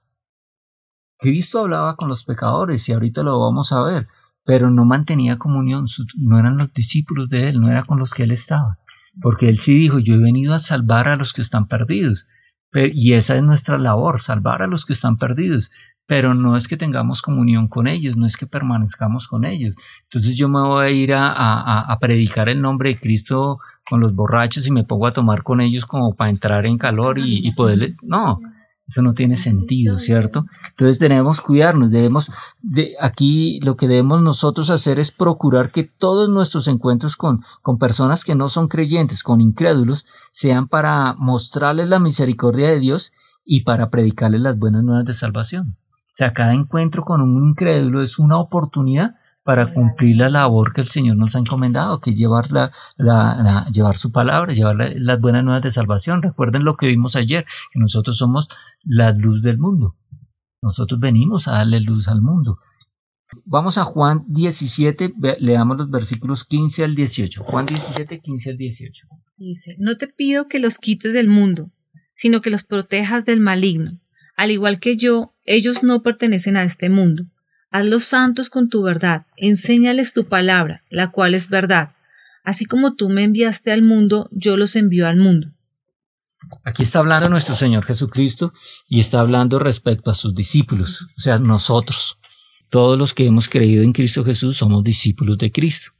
Cristo 1.18 1.58
hablaba 1.58 1.96
con 1.96 2.08
los 2.08 2.24
pecadores 2.24 2.88
y 2.88 2.92
ahorita 2.92 3.24
lo 3.24 3.40
vamos 3.40 3.72
a 3.72 3.82
ver, 3.82 4.06
pero 4.44 4.70
no 4.70 4.84
mantenía 4.84 5.38
comunión, 5.38 5.86
no 6.18 6.38
eran 6.38 6.56
los 6.56 6.72
discípulos 6.72 7.28
de 7.30 7.48
él, 7.48 7.60
no 7.60 7.68
era 7.68 7.82
con 7.82 7.98
los 7.98 8.14
que 8.14 8.22
él 8.22 8.30
estaba, 8.30 8.78
porque 9.20 9.48
él 9.48 9.58
sí 9.58 9.76
dijo, 9.76 9.98
yo 9.98 10.14
he 10.14 10.18
venido 10.18 10.54
a 10.54 10.60
salvar 10.60 11.08
a 11.08 11.16
los 11.16 11.32
que 11.32 11.42
están 11.42 11.66
perdidos. 11.66 12.26
Y 12.72 13.14
esa 13.14 13.36
es 13.36 13.42
nuestra 13.42 13.78
labor, 13.78 14.20
salvar 14.20 14.62
a 14.62 14.66
los 14.66 14.84
que 14.84 14.92
están 14.92 15.16
perdidos. 15.16 15.70
Pero 16.06 16.34
no 16.34 16.56
es 16.56 16.66
que 16.66 16.76
tengamos 16.76 17.22
comunión 17.22 17.68
con 17.68 17.86
ellos, 17.86 18.16
no 18.16 18.26
es 18.26 18.36
que 18.36 18.46
permanezcamos 18.46 19.28
con 19.28 19.44
ellos. 19.44 19.76
Entonces 20.04 20.36
yo 20.36 20.48
me 20.48 20.60
voy 20.60 20.84
a 20.84 20.90
ir 20.90 21.12
a, 21.14 21.96
predicar 22.00 22.48
el 22.48 22.60
nombre 22.60 22.90
de 22.90 22.98
Cristo 22.98 23.60
con 23.88 24.00
los 24.00 24.14
borrachos 24.14 24.66
y 24.66 24.72
me 24.72 24.84
pongo 24.84 25.06
a 25.06 25.12
tomar 25.12 25.42
con 25.42 25.60
ellos 25.60 25.86
como 25.86 26.14
para 26.14 26.30
entrar 26.30 26.66
en 26.66 26.78
calor 26.78 27.18
y, 27.18 27.46
y 27.46 27.52
poderle... 27.52 27.96
No, 28.02 28.40
Eso 28.90 29.02
no 29.02 29.14
tiene 29.14 29.36
sentido, 29.36 30.00
¿cierto? 30.00 30.46
Entonces 30.70 30.98
debemos 30.98 31.40
cuidarnos, 31.40 31.92
debemos, 31.92 32.28
de, 32.60 32.96
aquí 33.00 33.60
lo 33.60 33.76
que 33.76 33.86
debemos 33.86 34.20
nosotros 34.20 34.68
hacer 34.68 34.98
es 34.98 35.12
procurar 35.12 35.70
que 35.70 35.84
todos 35.84 36.28
nuestros 36.28 36.66
encuentros 36.66 37.14
con, 37.14 37.44
con 37.62 37.78
personas 37.78 38.24
que 38.24 38.34
no 38.34 38.48
son 38.48 38.66
creyentes, 38.66 39.22
con 39.22 39.40
incrédulos, 39.40 40.06
sean 40.32 40.66
para 40.66 41.14
mostrarles 41.14 41.86
la 41.86 42.00
misericordia 42.00 42.68
de 42.68 42.80
Dios 42.80 43.12
y 43.44 43.60
para 43.62 43.90
predicarles 43.90 44.40
las 44.40 44.58
buenas 44.58 44.82
nuevas 44.82 45.04
de 45.04 45.14
salvación. 45.14 45.76
O 46.12 46.16
sea, 46.16 46.32
cada 46.32 46.52
encuentro 46.52 47.04
con 47.04 47.20
un 47.20 47.50
incrédulo 47.50 48.02
es 48.02 48.18
una 48.18 48.38
oportunidad 48.38 49.14
para 49.42 49.72
cumplir 49.72 50.16
la 50.16 50.28
labor 50.28 50.72
que 50.72 50.82
el 50.82 50.88
Señor 50.88 51.16
nos 51.16 51.34
ha 51.34 51.38
encomendado, 51.38 52.00
que 52.00 52.10
es 52.10 52.16
llevar, 52.16 52.50
la, 52.50 52.72
llevar 53.72 53.96
su 53.96 54.12
palabra, 54.12 54.52
llevar 54.52 54.76
las 54.96 55.20
buenas 55.20 55.44
nuevas 55.44 55.62
de 55.62 55.70
salvación. 55.70 56.22
Recuerden 56.22 56.64
lo 56.64 56.76
que 56.76 56.88
vimos 56.88 57.16
ayer, 57.16 57.46
que 57.72 57.78
nosotros 57.78 58.16
somos 58.18 58.48
la 58.84 59.12
luz 59.12 59.42
del 59.42 59.58
mundo. 59.58 59.96
Nosotros 60.62 61.00
venimos 61.00 61.48
a 61.48 61.52
darle 61.52 61.80
luz 61.80 62.08
al 62.08 62.20
mundo. 62.20 62.58
Vamos 63.44 63.78
a 63.78 63.84
Juan 63.84 64.24
17, 64.28 65.14
leamos 65.38 65.78
los 65.78 65.90
versículos 65.90 66.44
15 66.44 66.84
al 66.84 66.94
18. 66.94 67.44
Juan 67.44 67.66
17, 67.66 68.20
15 68.20 68.50
al 68.50 68.56
18. 68.56 69.06
Dice, 69.36 69.76
no 69.78 69.96
te 69.96 70.08
pido 70.08 70.48
que 70.48 70.58
los 70.58 70.78
quites 70.78 71.14
del 71.14 71.28
mundo, 71.28 71.70
sino 72.14 72.42
que 72.42 72.50
los 72.50 72.64
protejas 72.64 73.24
del 73.24 73.40
maligno. 73.40 74.00
Al 74.36 74.50
igual 74.50 74.80
que 74.80 74.96
yo, 74.96 75.34
ellos 75.44 75.82
no 75.82 76.02
pertenecen 76.02 76.56
a 76.56 76.64
este 76.64 76.90
mundo 76.90 77.26
Hazlos 77.70 78.04
santos 78.04 78.50
con 78.50 78.68
tu 78.68 78.82
verdad, 78.82 79.26
enséñales 79.36 80.12
tu 80.12 80.24
palabra, 80.24 80.82
la 80.90 81.10
cual 81.10 81.34
es 81.34 81.48
verdad. 81.48 81.90
Así 82.42 82.64
como 82.64 82.94
tú 82.94 83.08
me 83.08 83.22
enviaste 83.22 83.72
al 83.72 83.82
mundo, 83.82 84.28
yo 84.32 84.56
los 84.56 84.74
envío 84.76 85.06
al 85.06 85.16
mundo. 85.16 85.48
Aquí 86.64 86.82
está 86.82 86.98
hablando 86.98 87.28
nuestro 87.28 87.54
Señor 87.54 87.84
Jesucristo 87.84 88.52
y 88.88 88.98
está 88.98 89.20
hablando 89.20 89.58
respecto 89.58 90.10
a 90.10 90.14
sus 90.14 90.34
discípulos, 90.34 91.06
o 91.16 91.20
sea, 91.20 91.38
nosotros. 91.38 92.18
Todos 92.70 92.98
los 92.98 93.14
que 93.14 93.26
hemos 93.26 93.48
creído 93.48 93.82
en 93.82 93.92
Cristo 93.92 94.24
Jesús 94.24 94.56
somos 94.56 94.82
discípulos 94.82 95.38
de 95.38 95.50
Cristo. 95.50 95.90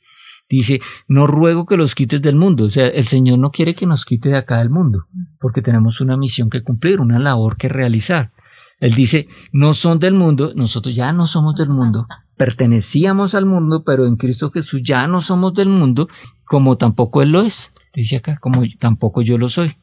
Dice, 0.48 0.80
no 1.06 1.28
ruego 1.28 1.66
que 1.66 1.76
los 1.76 1.94
quites 1.94 2.20
del 2.20 2.34
mundo. 2.34 2.64
O 2.64 2.70
sea, 2.70 2.88
el 2.88 3.06
Señor 3.06 3.38
no 3.38 3.52
quiere 3.52 3.74
que 3.74 3.86
nos 3.86 4.04
quite 4.04 4.30
de 4.30 4.36
acá 4.36 4.58
del 4.58 4.70
mundo, 4.70 5.06
porque 5.38 5.62
tenemos 5.62 6.00
una 6.00 6.16
misión 6.16 6.50
que 6.50 6.62
cumplir, 6.62 7.00
una 7.00 7.20
labor 7.20 7.56
que 7.56 7.68
realizar. 7.68 8.32
Él 8.80 8.94
dice, 8.94 9.28
no 9.52 9.74
son 9.74 9.98
del 9.98 10.14
mundo, 10.14 10.52
nosotros 10.56 10.94
ya 10.94 11.12
no 11.12 11.26
somos 11.26 11.54
del 11.54 11.68
mundo, 11.68 12.06
pertenecíamos 12.36 13.34
al 13.34 13.44
mundo, 13.44 13.84
pero 13.84 14.06
en 14.06 14.16
Cristo 14.16 14.50
Jesús 14.50 14.82
ya 14.82 15.06
no 15.06 15.20
somos 15.20 15.52
del 15.52 15.68
mundo, 15.68 16.08
como 16.46 16.78
tampoco 16.78 17.20
Él 17.20 17.30
lo 17.30 17.42
es. 17.42 17.74
Dice 17.92 18.16
acá, 18.16 18.38
como 18.38 18.62
tampoco 18.78 19.20
yo 19.20 19.36
lo 19.36 19.50
soy. 19.50 19.76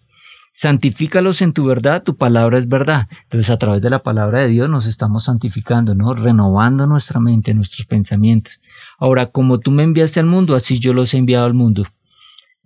Santifícalos 0.51 1.43
en 1.43 1.53
tu 1.53 1.65
verdad, 1.65 2.01
tu 2.01 2.17
palabra 2.17 2.57
es 2.57 2.67
verdad. 2.67 3.07
Entonces 3.25 3.51
a 3.51 3.59
través 3.59 3.79
de 3.83 3.91
la 3.91 4.01
palabra 4.01 4.39
de 4.39 4.47
Dios 4.47 4.67
nos 4.67 4.87
estamos 4.87 5.25
santificando, 5.25 5.93
¿no? 5.93 6.15
Renovando 6.15 6.87
nuestra 6.87 7.19
mente, 7.19 7.53
nuestros 7.53 7.85
pensamientos. 7.85 8.59
Ahora, 8.97 9.27
como 9.27 9.59
tú 9.59 9.69
me 9.69 9.83
enviaste 9.83 10.19
al 10.19 10.25
mundo, 10.25 10.55
así 10.55 10.79
yo 10.79 10.93
los 10.93 11.13
he 11.13 11.19
enviado 11.19 11.45
al 11.45 11.53
mundo. 11.53 11.85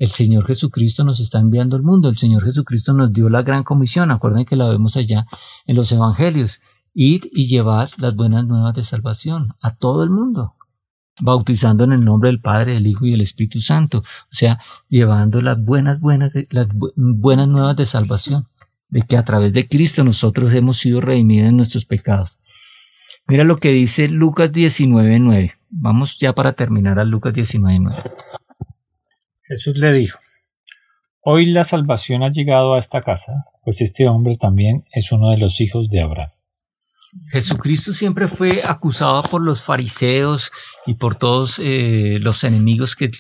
El 0.01 0.10
Señor 0.10 0.48
Jesucristo 0.48 1.03
nos 1.03 1.20
está 1.20 1.38
enviando 1.38 1.75
al 1.75 1.84
mundo. 1.84 2.10
El 2.10 2.17
Señor 2.17 2.43
Jesucristo 2.43 2.91
nos 2.91 3.13
dio 3.13 3.29
la 3.29 3.43
gran 3.43 3.63
comisión. 3.63 4.10
Acuerden 4.10 4.46
que 4.46 4.55
la 4.55 4.67
vemos 4.67 4.98
allá 4.98 5.27
en 5.67 5.75
los 5.75 5.91
Evangelios. 5.91 6.60
Id 6.96 7.25
y 7.31 7.46
llevad 7.46 7.88
las 7.98 8.15
buenas 8.15 8.48
nuevas 8.48 8.74
de 8.74 8.81
salvación 8.81 9.53
a 9.62 9.75
todo 9.75 10.03
el 10.03 10.10
mundo, 10.10 10.55
bautizando 11.22 11.84
en 11.84 11.91
el 11.91 12.03
nombre 12.03 12.31
del 12.31 12.41
Padre, 12.41 12.74
del 12.74 12.88
Hijo 12.88 13.05
y 13.05 13.12
del 13.12 13.22
Espíritu 13.22 13.62
Santo. 13.62 14.00
O 14.00 14.31
sea, 14.31 14.60
llevando 14.89 15.39
las 15.39 15.63
buenas, 15.63 16.00
buenas, 16.00 16.34
las 16.50 16.70
buenas 16.74 17.50
nuevas 17.50 17.75
de 17.75 17.86
salvación, 17.86 18.48
de 18.89 19.03
que 19.03 19.17
a 19.17 19.24
través 19.24 19.53
de 19.53 19.67
Cristo 19.67 20.03
nosotros 20.03 20.51
hemos 20.55 20.77
sido 20.77 21.00
redimidos 21.00 21.50
en 21.50 21.58
nuestros 21.58 21.86
pecados. 21.86 22.39
Mira 23.27 23.43
lo 23.43 23.58
que 23.58 23.70
dice 23.70 24.10
Lucas 24.10 24.51
19.9. 24.51 25.53
Vamos 25.70 26.17
ya 26.17 26.34
para 26.34 26.53
terminar 26.53 26.98
a 26.98 27.05
Lucas 27.05 27.36
19.9. 27.36 28.12
Jesús 29.51 29.75
le 29.75 29.91
dijo, 29.91 30.17
Hoy 31.24 31.51
la 31.51 31.65
salvación 31.65 32.24
ha 32.24 32.31
llegado 32.31 32.74
a 32.74 32.79
esta 32.79 33.01
casa, 33.01 33.34
pues 33.65 33.81
este 33.81 34.08
hombre 34.08 34.38
también 34.38 34.86
es 34.93 35.12
uno 35.12 35.31
de 35.31 35.38
los 35.38 35.60
hijos 35.60 35.89
de 35.89 36.01
Abraham. 36.01 36.29
Jesucristo 37.34 37.91
siempre 37.91 38.29
fue 38.29 38.62
acusado 38.63 39.22
por 39.24 39.43
los 39.43 39.62
fariseos 39.62 40.54
y 40.86 40.93
por 40.93 41.15
todos 41.15 41.60
eh, 41.62 42.17
los 42.21 42.45
enemigos 42.45 42.95
que, 42.95 43.12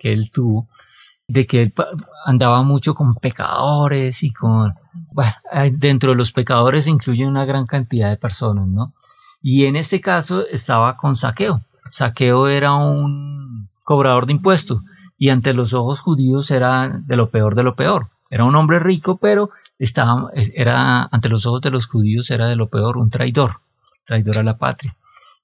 él 0.00 0.30
tuvo, 0.30 0.68
de 1.26 1.46
que 1.46 1.62
él 1.62 1.74
andaba 2.26 2.62
mucho 2.62 2.94
con 2.94 3.14
pecadores 3.14 4.22
y 4.22 4.30
con... 4.30 4.74
Bueno, 5.10 5.32
dentro 5.78 6.10
de 6.10 6.18
los 6.18 6.32
pecadores 6.32 6.86
incluye 6.86 7.26
una 7.26 7.46
gran 7.46 7.64
cantidad 7.64 8.10
de 8.10 8.18
personas, 8.18 8.66
¿no? 8.66 8.92
Y 9.40 9.64
en 9.64 9.74
este 9.74 10.02
caso 10.02 10.46
estaba 10.46 10.98
con 10.98 11.16
Saqueo. 11.16 11.62
Saqueo 11.88 12.46
era 12.46 12.74
un 12.74 13.70
cobrador 13.84 14.26
de 14.26 14.32
impuestos 14.34 14.82
y 15.18 15.30
ante 15.30 15.52
los 15.52 15.74
ojos 15.74 16.00
judíos 16.00 16.50
era 16.50 16.88
de 16.88 17.16
lo 17.16 17.30
peor 17.30 17.56
de 17.56 17.64
lo 17.64 17.74
peor. 17.74 18.08
Era 18.30 18.44
un 18.44 18.54
hombre 18.54 18.78
rico, 18.78 19.18
pero 19.18 19.50
estaba, 19.78 20.30
era, 20.34 21.08
ante 21.10 21.28
los 21.28 21.44
ojos 21.46 21.60
de 21.60 21.70
los 21.70 21.86
judíos 21.86 22.30
era 22.30 22.46
de 22.46 22.56
lo 22.56 22.68
peor, 22.68 22.96
un 22.96 23.10
traidor, 23.10 23.60
traidor 24.04 24.38
a 24.38 24.42
la 24.44 24.56
patria. 24.56 24.96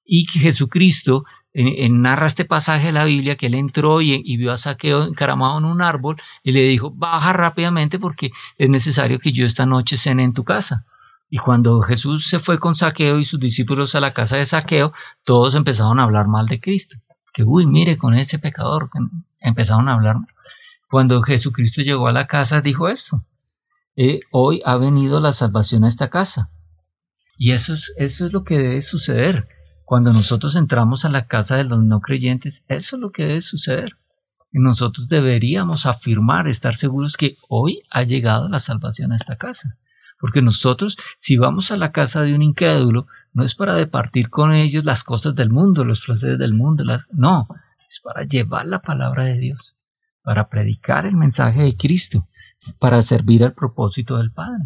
Y 0.04 0.26
que 0.26 0.38
Jesucristo 0.38 1.24
en, 1.52 2.02
narra 2.02 2.26
este 2.26 2.44
pasaje 2.44 2.86
de 2.86 2.92
la 2.92 3.04
Biblia 3.04 3.36
que 3.36 3.46
él 3.46 3.54
entró 3.54 4.00
y, 4.00 4.20
y, 4.24 4.36
vio 4.36 4.52
a 4.52 4.56
Saqueo 4.56 5.04
encaramado 5.04 5.58
en 5.58 5.64
un 5.64 5.82
árbol 5.82 6.20
y 6.42 6.52
le 6.52 6.62
dijo, 6.62 6.90
baja 6.90 7.32
rápidamente 7.32 7.98
porque 7.98 8.32
es 8.58 8.68
necesario 8.68 9.18
que 9.18 9.32
yo 9.32 9.46
esta 9.46 9.64
noche 9.64 9.96
cene 9.96 10.24
en 10.24 10.34
tu 10.34 10.44
casa. 10.44 10.84
Y 11.30 11.38
cuando 11.38 11.80
Jesús 11.80 12.26
se 12.26 12.38
fue 12.38 12.58
con 12.58 12.74
Saqueo 12.74 13.18
y 13.18 13.24
sus 13.24 13.40
discípulos 13.40 13.94
a 13.94 14.00
la 14.00 14.12
casa 14.12 14.36
de 14.36 14.46
Saqueo, 14.46 14.92
todos 15.24 15.54
empezaron 15.54 15.98
a 15.98 16.04
hablar 16.04 16.26
mal 16.28 16.46
de 16.46 16.60
Cristo 16.60 16.96
que, 17.34 17.42
uy, 17.42 17.66
mire, 17.66 17.98
con 17.98 18.14
ese 18.14 18.38
pecador, 18.38 18.88
empezaron 19.40 19.88
a 19.88 19.94
hablar. 19.94 20.16
Cuando 20.88 21.20
Jesucristo 21.22 21.82
llegó 21.82 22.06
a 22.06 22.12
la 22.12 22.28
casa, 22.28 22.60
dijo 22.60 22.88
esto, 22.88 23.26
hoy 24.30 24.62
ha 24.64 24.76
venido 24.76 25.20
la 25.20 25.32
salvación 25.32 25.84
a 25.84 25.88
esta 25.88 26.08
casa. 26.08 26.48
Y 27.36 27.50
eso 27.52 27.74
es, 27.74 27.92
eso 27.96 28.26
es 28.26 28.32
lo 28.32 28.44
que 28.44 28.58
debe 28.58 28.80
suceder. 28.80 29.48
Cuando 29.84 30.12
nosotros 30.12 30.54
entramos 30.54 31.04
a 31.04 31.10
la 31.10 31.26
casa 31.26 31.56
de 31.56 31.64
los 31.64 31.82
no 31.82 32.00
creyentes, 32.00 32.64
eso 32.68 32.96
es 32.96 33.00
lo 33.00 33.10
que 33.10 33.24
debe 33.24 33.40
suceder. 33.40 33.98
Nosotros 34.52 35.08
deberíamos 35.08 35.84
afirmar, 35.86 36.46
estar 36.46 36.76
seguros 36.76 37.16
que 37.16 37.34
hoy 37.48 37.82
ha 37.90 38.04
llegado 38.04 38.48
la 38.48 38.60
salvación 38.60 39.12
a 39.12 39.16
esta 39.16 39.36
casa. 39.36 39.76
Porque 40.24 40.40
nosotros, 40.40 40.96
si 41.18 41.36
vamos 41.36 41.70
a 41.70 41.76
la 41.76 41.92
casa 41.92 42.22
de 42.22 42.34
un 42.34 42.40
incrédulo, 42.40 43.08
no 43.34 43.44
es 43.44 43.54
para 43.54 43.74
departir 43.74 44.30
con 44.30 44.54
ellos 44.54 44.82
las 44.82 45.04
cosas 45.04 45.34
del 45.34 45.50
mundo, 45.50 45.84
los 45.84 46.00
placeres 46.00 46.38
del 46.38 46.54
mundo, 46.54 46.82
las, 46.82 47.08
no, 47.12 47.46
es 47.86 48.00
para 48.00 48.24
llevar 48.24 48.64
la 48.64 48.80
palabra 48.80 49.24
de 49.24 49.38
Dios, 49.38 49.76
para 50.22 50.48
predicar 50.48 51.04
el 51.04 51.14
mensaje 51.14 51.60
de 51.64 51.76
Cristo, 51.76 52.26
para 52.78 53.02
servir 53.02 53.44
al 53.44 53.52
propósito 53.52 54.16
del 54.16 54.32
Padre. 54.32 54.64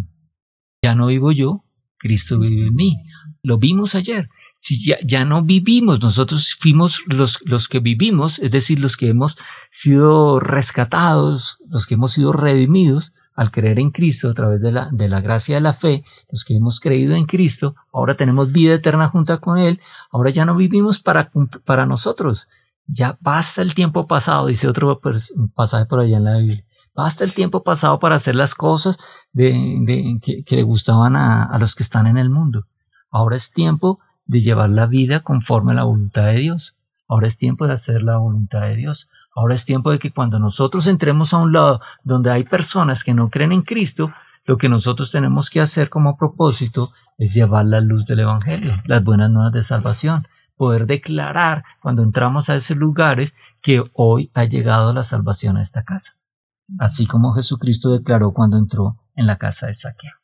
Ya 0.81 0.95
no 0.95 1.09
vivo 1.09 1.33
yo, 1.33 1.65
Cristo 1.97 2.39
vive 2.39 2.69
en 2.69 2.77
mí. 2.77 2.97
Lo 3.43 3.59
vimos 3.59 3.97
ayer. 3.97 4.29
Si 4.59 4.79
ya, 4.79 4.99
ya 5.05 5.25
no 5.25 5.43
vivimos, 5.43 6.01
nosotros 6.01 6.55
fuimos 6.55 7.03
los, 7.09 7.41
los 7.45 7.67
que 7.67 7.81
vivimos, 7.81 8.39
es 8.39 8.53
decir, 8.53 8.79
los 8.79 8.97
que 8.97 9.09
hemos 9.09 9.37
sido 9.73 10.39
rescatados, 10.39 11.59
los 11.69 11.85
que 11.89 11.95
hemos 11.95 12.13
sido 12.13 12.31
redimidos, 12.31 13.13
al 13.39 13.53
creer 13.53 13.79
en 13.79 13.93
Cristo 13.93 14.29
a 14.29 14.33
través 14.33 14.61
de 14.61 14.73
la, 14.73 14.89
de 14.91 15.09
la 15.09 15.21
gracia 15.21 15.55
de 15.55 15.61
la 15.61 15.73
fe, 15.73 16.03
los 16.29 16.45
que 16.45 16.57
hemos 16.57 16.81
creído 16.81 17.15
en 17.15 17.25
Cristo, 17.25 17.77
ahora 17.93 18.17
tenemos 18.17 18.51
vida 18.51 18.75
eterna 18.75 19.11
junto 19.11 19.41
con 19.41 19.59
Él, 19.59 19.81
ahora 20.11 20.31
ya 20.31 20.45
no 20.45 20.57
vivimos 20.57 20.99
para, 20.99 21.31
para 21.65 21.87
nosotros, 21.87 22.49
ya 22.89 23.17
basta 23.21 23.63
el 23.63 23.75
tiempo 23.75 24.09
pasado, 24.09 24.49
dice 24.49 24.67
otro 24.67 25.01
pasaje 25.55 25.87
por 25.87 26.01
allá 26.01 26.17
en 26.17 26.25
la 26.25 26.39
Biblia, 26.39 26.65
basta 26.97 27.23
el 27.23 27.33
tiempo 27.33 27.63
pasado 27.63 28.01
para 28.01 28.17
hacer 28.17 28.35
las 28.35 28.57
cosas 28.57 28.99
de, 29.33 30.19
que, 30.21 30.57
le 30.57 30.63
gustaban 30.65 31.15
a, 31.15 31.45
a 31.45 31.61
los 31.61 31.77
que 31.77 31.85
están 31.85 32.09
en 32.09 32.19
el 32.19 32.31
mundo. 32.31 32.67
Ahora 33.09 33.37
es 33.37 33.53
tiempo 33.53 34.01
de 34.27 34.41
llevar 34.41 34.71
la 34.71 34.87
vida 34.87 35.23
conforme 35.23 35.71
a 35.71 35.77
la 35.77 35.85
voluntad 35.85 36.25
de 36.25 36.41
Dios. 36.41 36.75
Ahora 37.07 37.29
es 37.29 37.39
tiempo 37.39 37.69
de 37.69 37.75
hacer 37.75 38.03
la 38.03 38.19
voluntad 38.19 38.63
de 38.63 38.75
Dios. 38.75 39.09
Ahora 39.39 39.55
es 39.55 39.65
tiempo 39.65 39.93
de 39.93 40.01
que 40.01 40.11
cuando 40.11 40.41
nosotros 40.41 40.89
entremos 40.89 41.33
a 41.33 41.39
un 41.39 41.53
lado 41.53 41.81
donde 42.03 42.29
hay 42.33 42.43
personas 42.43 43.05
que 43.05 43.15
no 43.15 43.31
creen 43.31 43.53
en 43.53 43.63
Cristo, 43.63 44.13
lo 44.45 44.59
que 44.59 44.69
nosotros 44.69 45.13
tenemos 45.13 45.49
que 45.49 45.61
hacer 45.61 45.89
como 45.89 46.17
propósito 46.17 46.91
es 47.19 47.35
llevar 47.35 47.67
la 47.67 47.81
luz 47.81 48.05
del 48.05 48.19
Evangelio, 48.19 48.73
las 48.87 49.05
buenas 49.05 49.31
nuevas 49.31 49.53
de 49.53 49.63
salvación, 49.63 50.27
poder 50.57 50.87
declarar 50.87 51.65
cuando 51.81 52.03
entramos 52.03 52.51
a 52.51 52.57
esos 52.57 52.77
lugares 52.77 53.33
que 53.63 53.85
hoy 53.93 54.29
ha 54.35 54.43
llegado 54.43 54.93
la 54.93 55.05
salvación 55.05 55.57
a 55.57 55.63
esta 55.63 55.85
casa, 55.85 56.15
así 56.81 57.07
como 57.07 57.33
Jesucristo 57.33 57.93
declaró 57.93 58.33
cuando 58.33 58.59
entró 58.59 58.97
en 59.15 59.29
la 59.29 59.37
casa 59.37 59.69
de 59.69 59.75
Saqueo. 59.75 60.15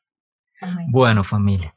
Bueno, 0.91 1.23
familia. 1.23 1.73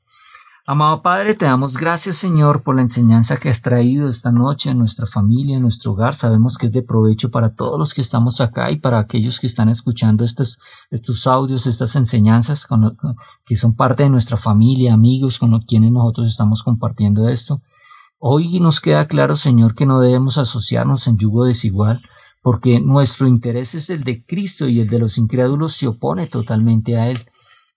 Amado 0.69 1.01
Padre, 1.01 1.33
te 1.33 1.45
damos 1.45 1.77
gracias, 1.77 2.17
Señor, 2.17 2.61
por 2.61 2.75
la 2.75 2.81
enseñanza 2.81 3.37
que 3.37 3.47
has 3.47 3.61
traído 3.61 4.09
esta 4.09 4.33
noche 4.33 4.69
a 4.69 4.73
nuestra 4.73 5.07
familia, 5.07 5.55
a 5.55 5.61
nuestro 5.61 5.93
hogar. 5.93 6.13
Sabemos 6.13 6.57
que 6.57 6.65
es 6.65 6.73
de 6.73 6.83
provecho 6.83 7.31
para 7.31 7.55
todos 7.55 7.79
los 7.79 7.93
que 7.93 8.01
estamos 8.01 8.41
acá 8.41 8.69
y 8.69 8.77
para 8.77 8.99
aquellos 8.99 9.39
que 9.39 9.47
están 9.47 9.69
escuchando 9.69 10.25
estos, 10.25 10.59
estos 10.91 11.25
audios, 11.25 11.67
estas 11.67 11.95
enseñanzas, 11.95 12.67
que 13.45 13.55
son 13.55 13.75
parte 13.75 14.03
de 14.03 14.09
nuestra 14.09 14.35
familia, 14.35 14.93
amigos 14.93 15.39
con 15.39 15.57
quienes 15.61 15.93
nosotros 15.93 16.27
estamos 16.27 16.63
compartiendo 16.63 17.29
esto. 17.29 17.61
Hoy 18.19 18.59
nos 18.59 18.81
queda 18.81 19.07
claro, 19.07 19.37
Señor, 19.37 19.73
que 19.73 19.85
no 19.85 20.01
debemos 20.01 20.37
asociarnos 20.37 21.07
en 21.07 21.17
yugo 21.17 21.45
desigual, 21.45 22.01
porque 22.41 22.81
nuestro 22.81 23.29
interés 23.29 23.73
es 23.73 23.89
el 23.89 24.03
de 24.03 24.21
Cristo 24.25 24.67
y 24.67 24.81
el 24.81 24.89
de 24.89 24.99
los 24.99 25.17
incrédulos 25.17 25.71
se 25.71 25.87
opone 25.87 26.27
totalmente 26.27 26.97
a 26.97 27.07
Él. 27.07 27.21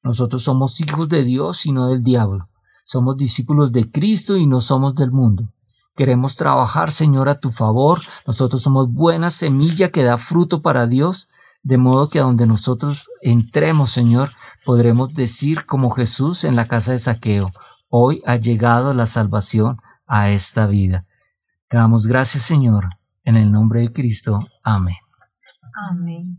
Nosotros 0.02 0.42
somos 0.42 0.80
hijos 0.80 1.08
de 1.08 1.22
Dios 1.22 1.66
y 1.66 1.70
no 1.70 1.86
del 1.86 2.02
diablo. 2.02 2.48
Somos 2.92 3.16
discípulos 3.16 3.70
de 3.70 3.88
Cristo 3.88 4.36
y 4.36 4.48
no 4.48 4.60
somos 4.60 4.96
del 4.96 5.12
mundo. 5.12 5.48
Queremos 5.94 6.34
trabajar, 6.34 6.90
Señor, 6.90 7.28
a 7.28 7.38
tu 7.38 7.52
favor. 7.52 8.00
Nosotros 8.26 8.62
somos 8.62 8.92
buena 8.92 9.30
semilla 9.30 9.92
que 9.92 10.02
da 10.02 10.18
fruto 10.18 10.60
para 10.60 10.88
Dios, 10.88 11.28
de 11.62 11.78
modo 11.78 12.08
que 12.08 12.18
a 12.18 12.24
donde 12.24 12.48
nosotros 12.48 13.06
entremos, 13.22 13.90
Señor, 13.90 14.30
podremos 14.64 15.14
decir 15.14 15.66
como 15.66 15.90
Jesús 15.90 16.42
en 16.42 16.56
la 16.56 16.66
casa 16.66 16.90
de 16.90 16.98
saqueo, 16.98 17.52
hoy 17.90 18.22
ha 18.26 18.34
llegado 18.34 18.92
la 18.92 19.06
salvación 19.06 19.76
a 20.08 20.30
esta 20.30 20.66
vida. 20.66 21.06
Te 21.68 21.76
damos 21.76 22.08
gracias, 22.08 22.42
Señor, 22.42 22.88
en 23.22 23.36
el 23.36 23.52
nombre 23.52 23.82
de 23.82 23.92
Cristo. 23.92 24.40
Amén. 24.64 24.96
Amén. 25.88 26.34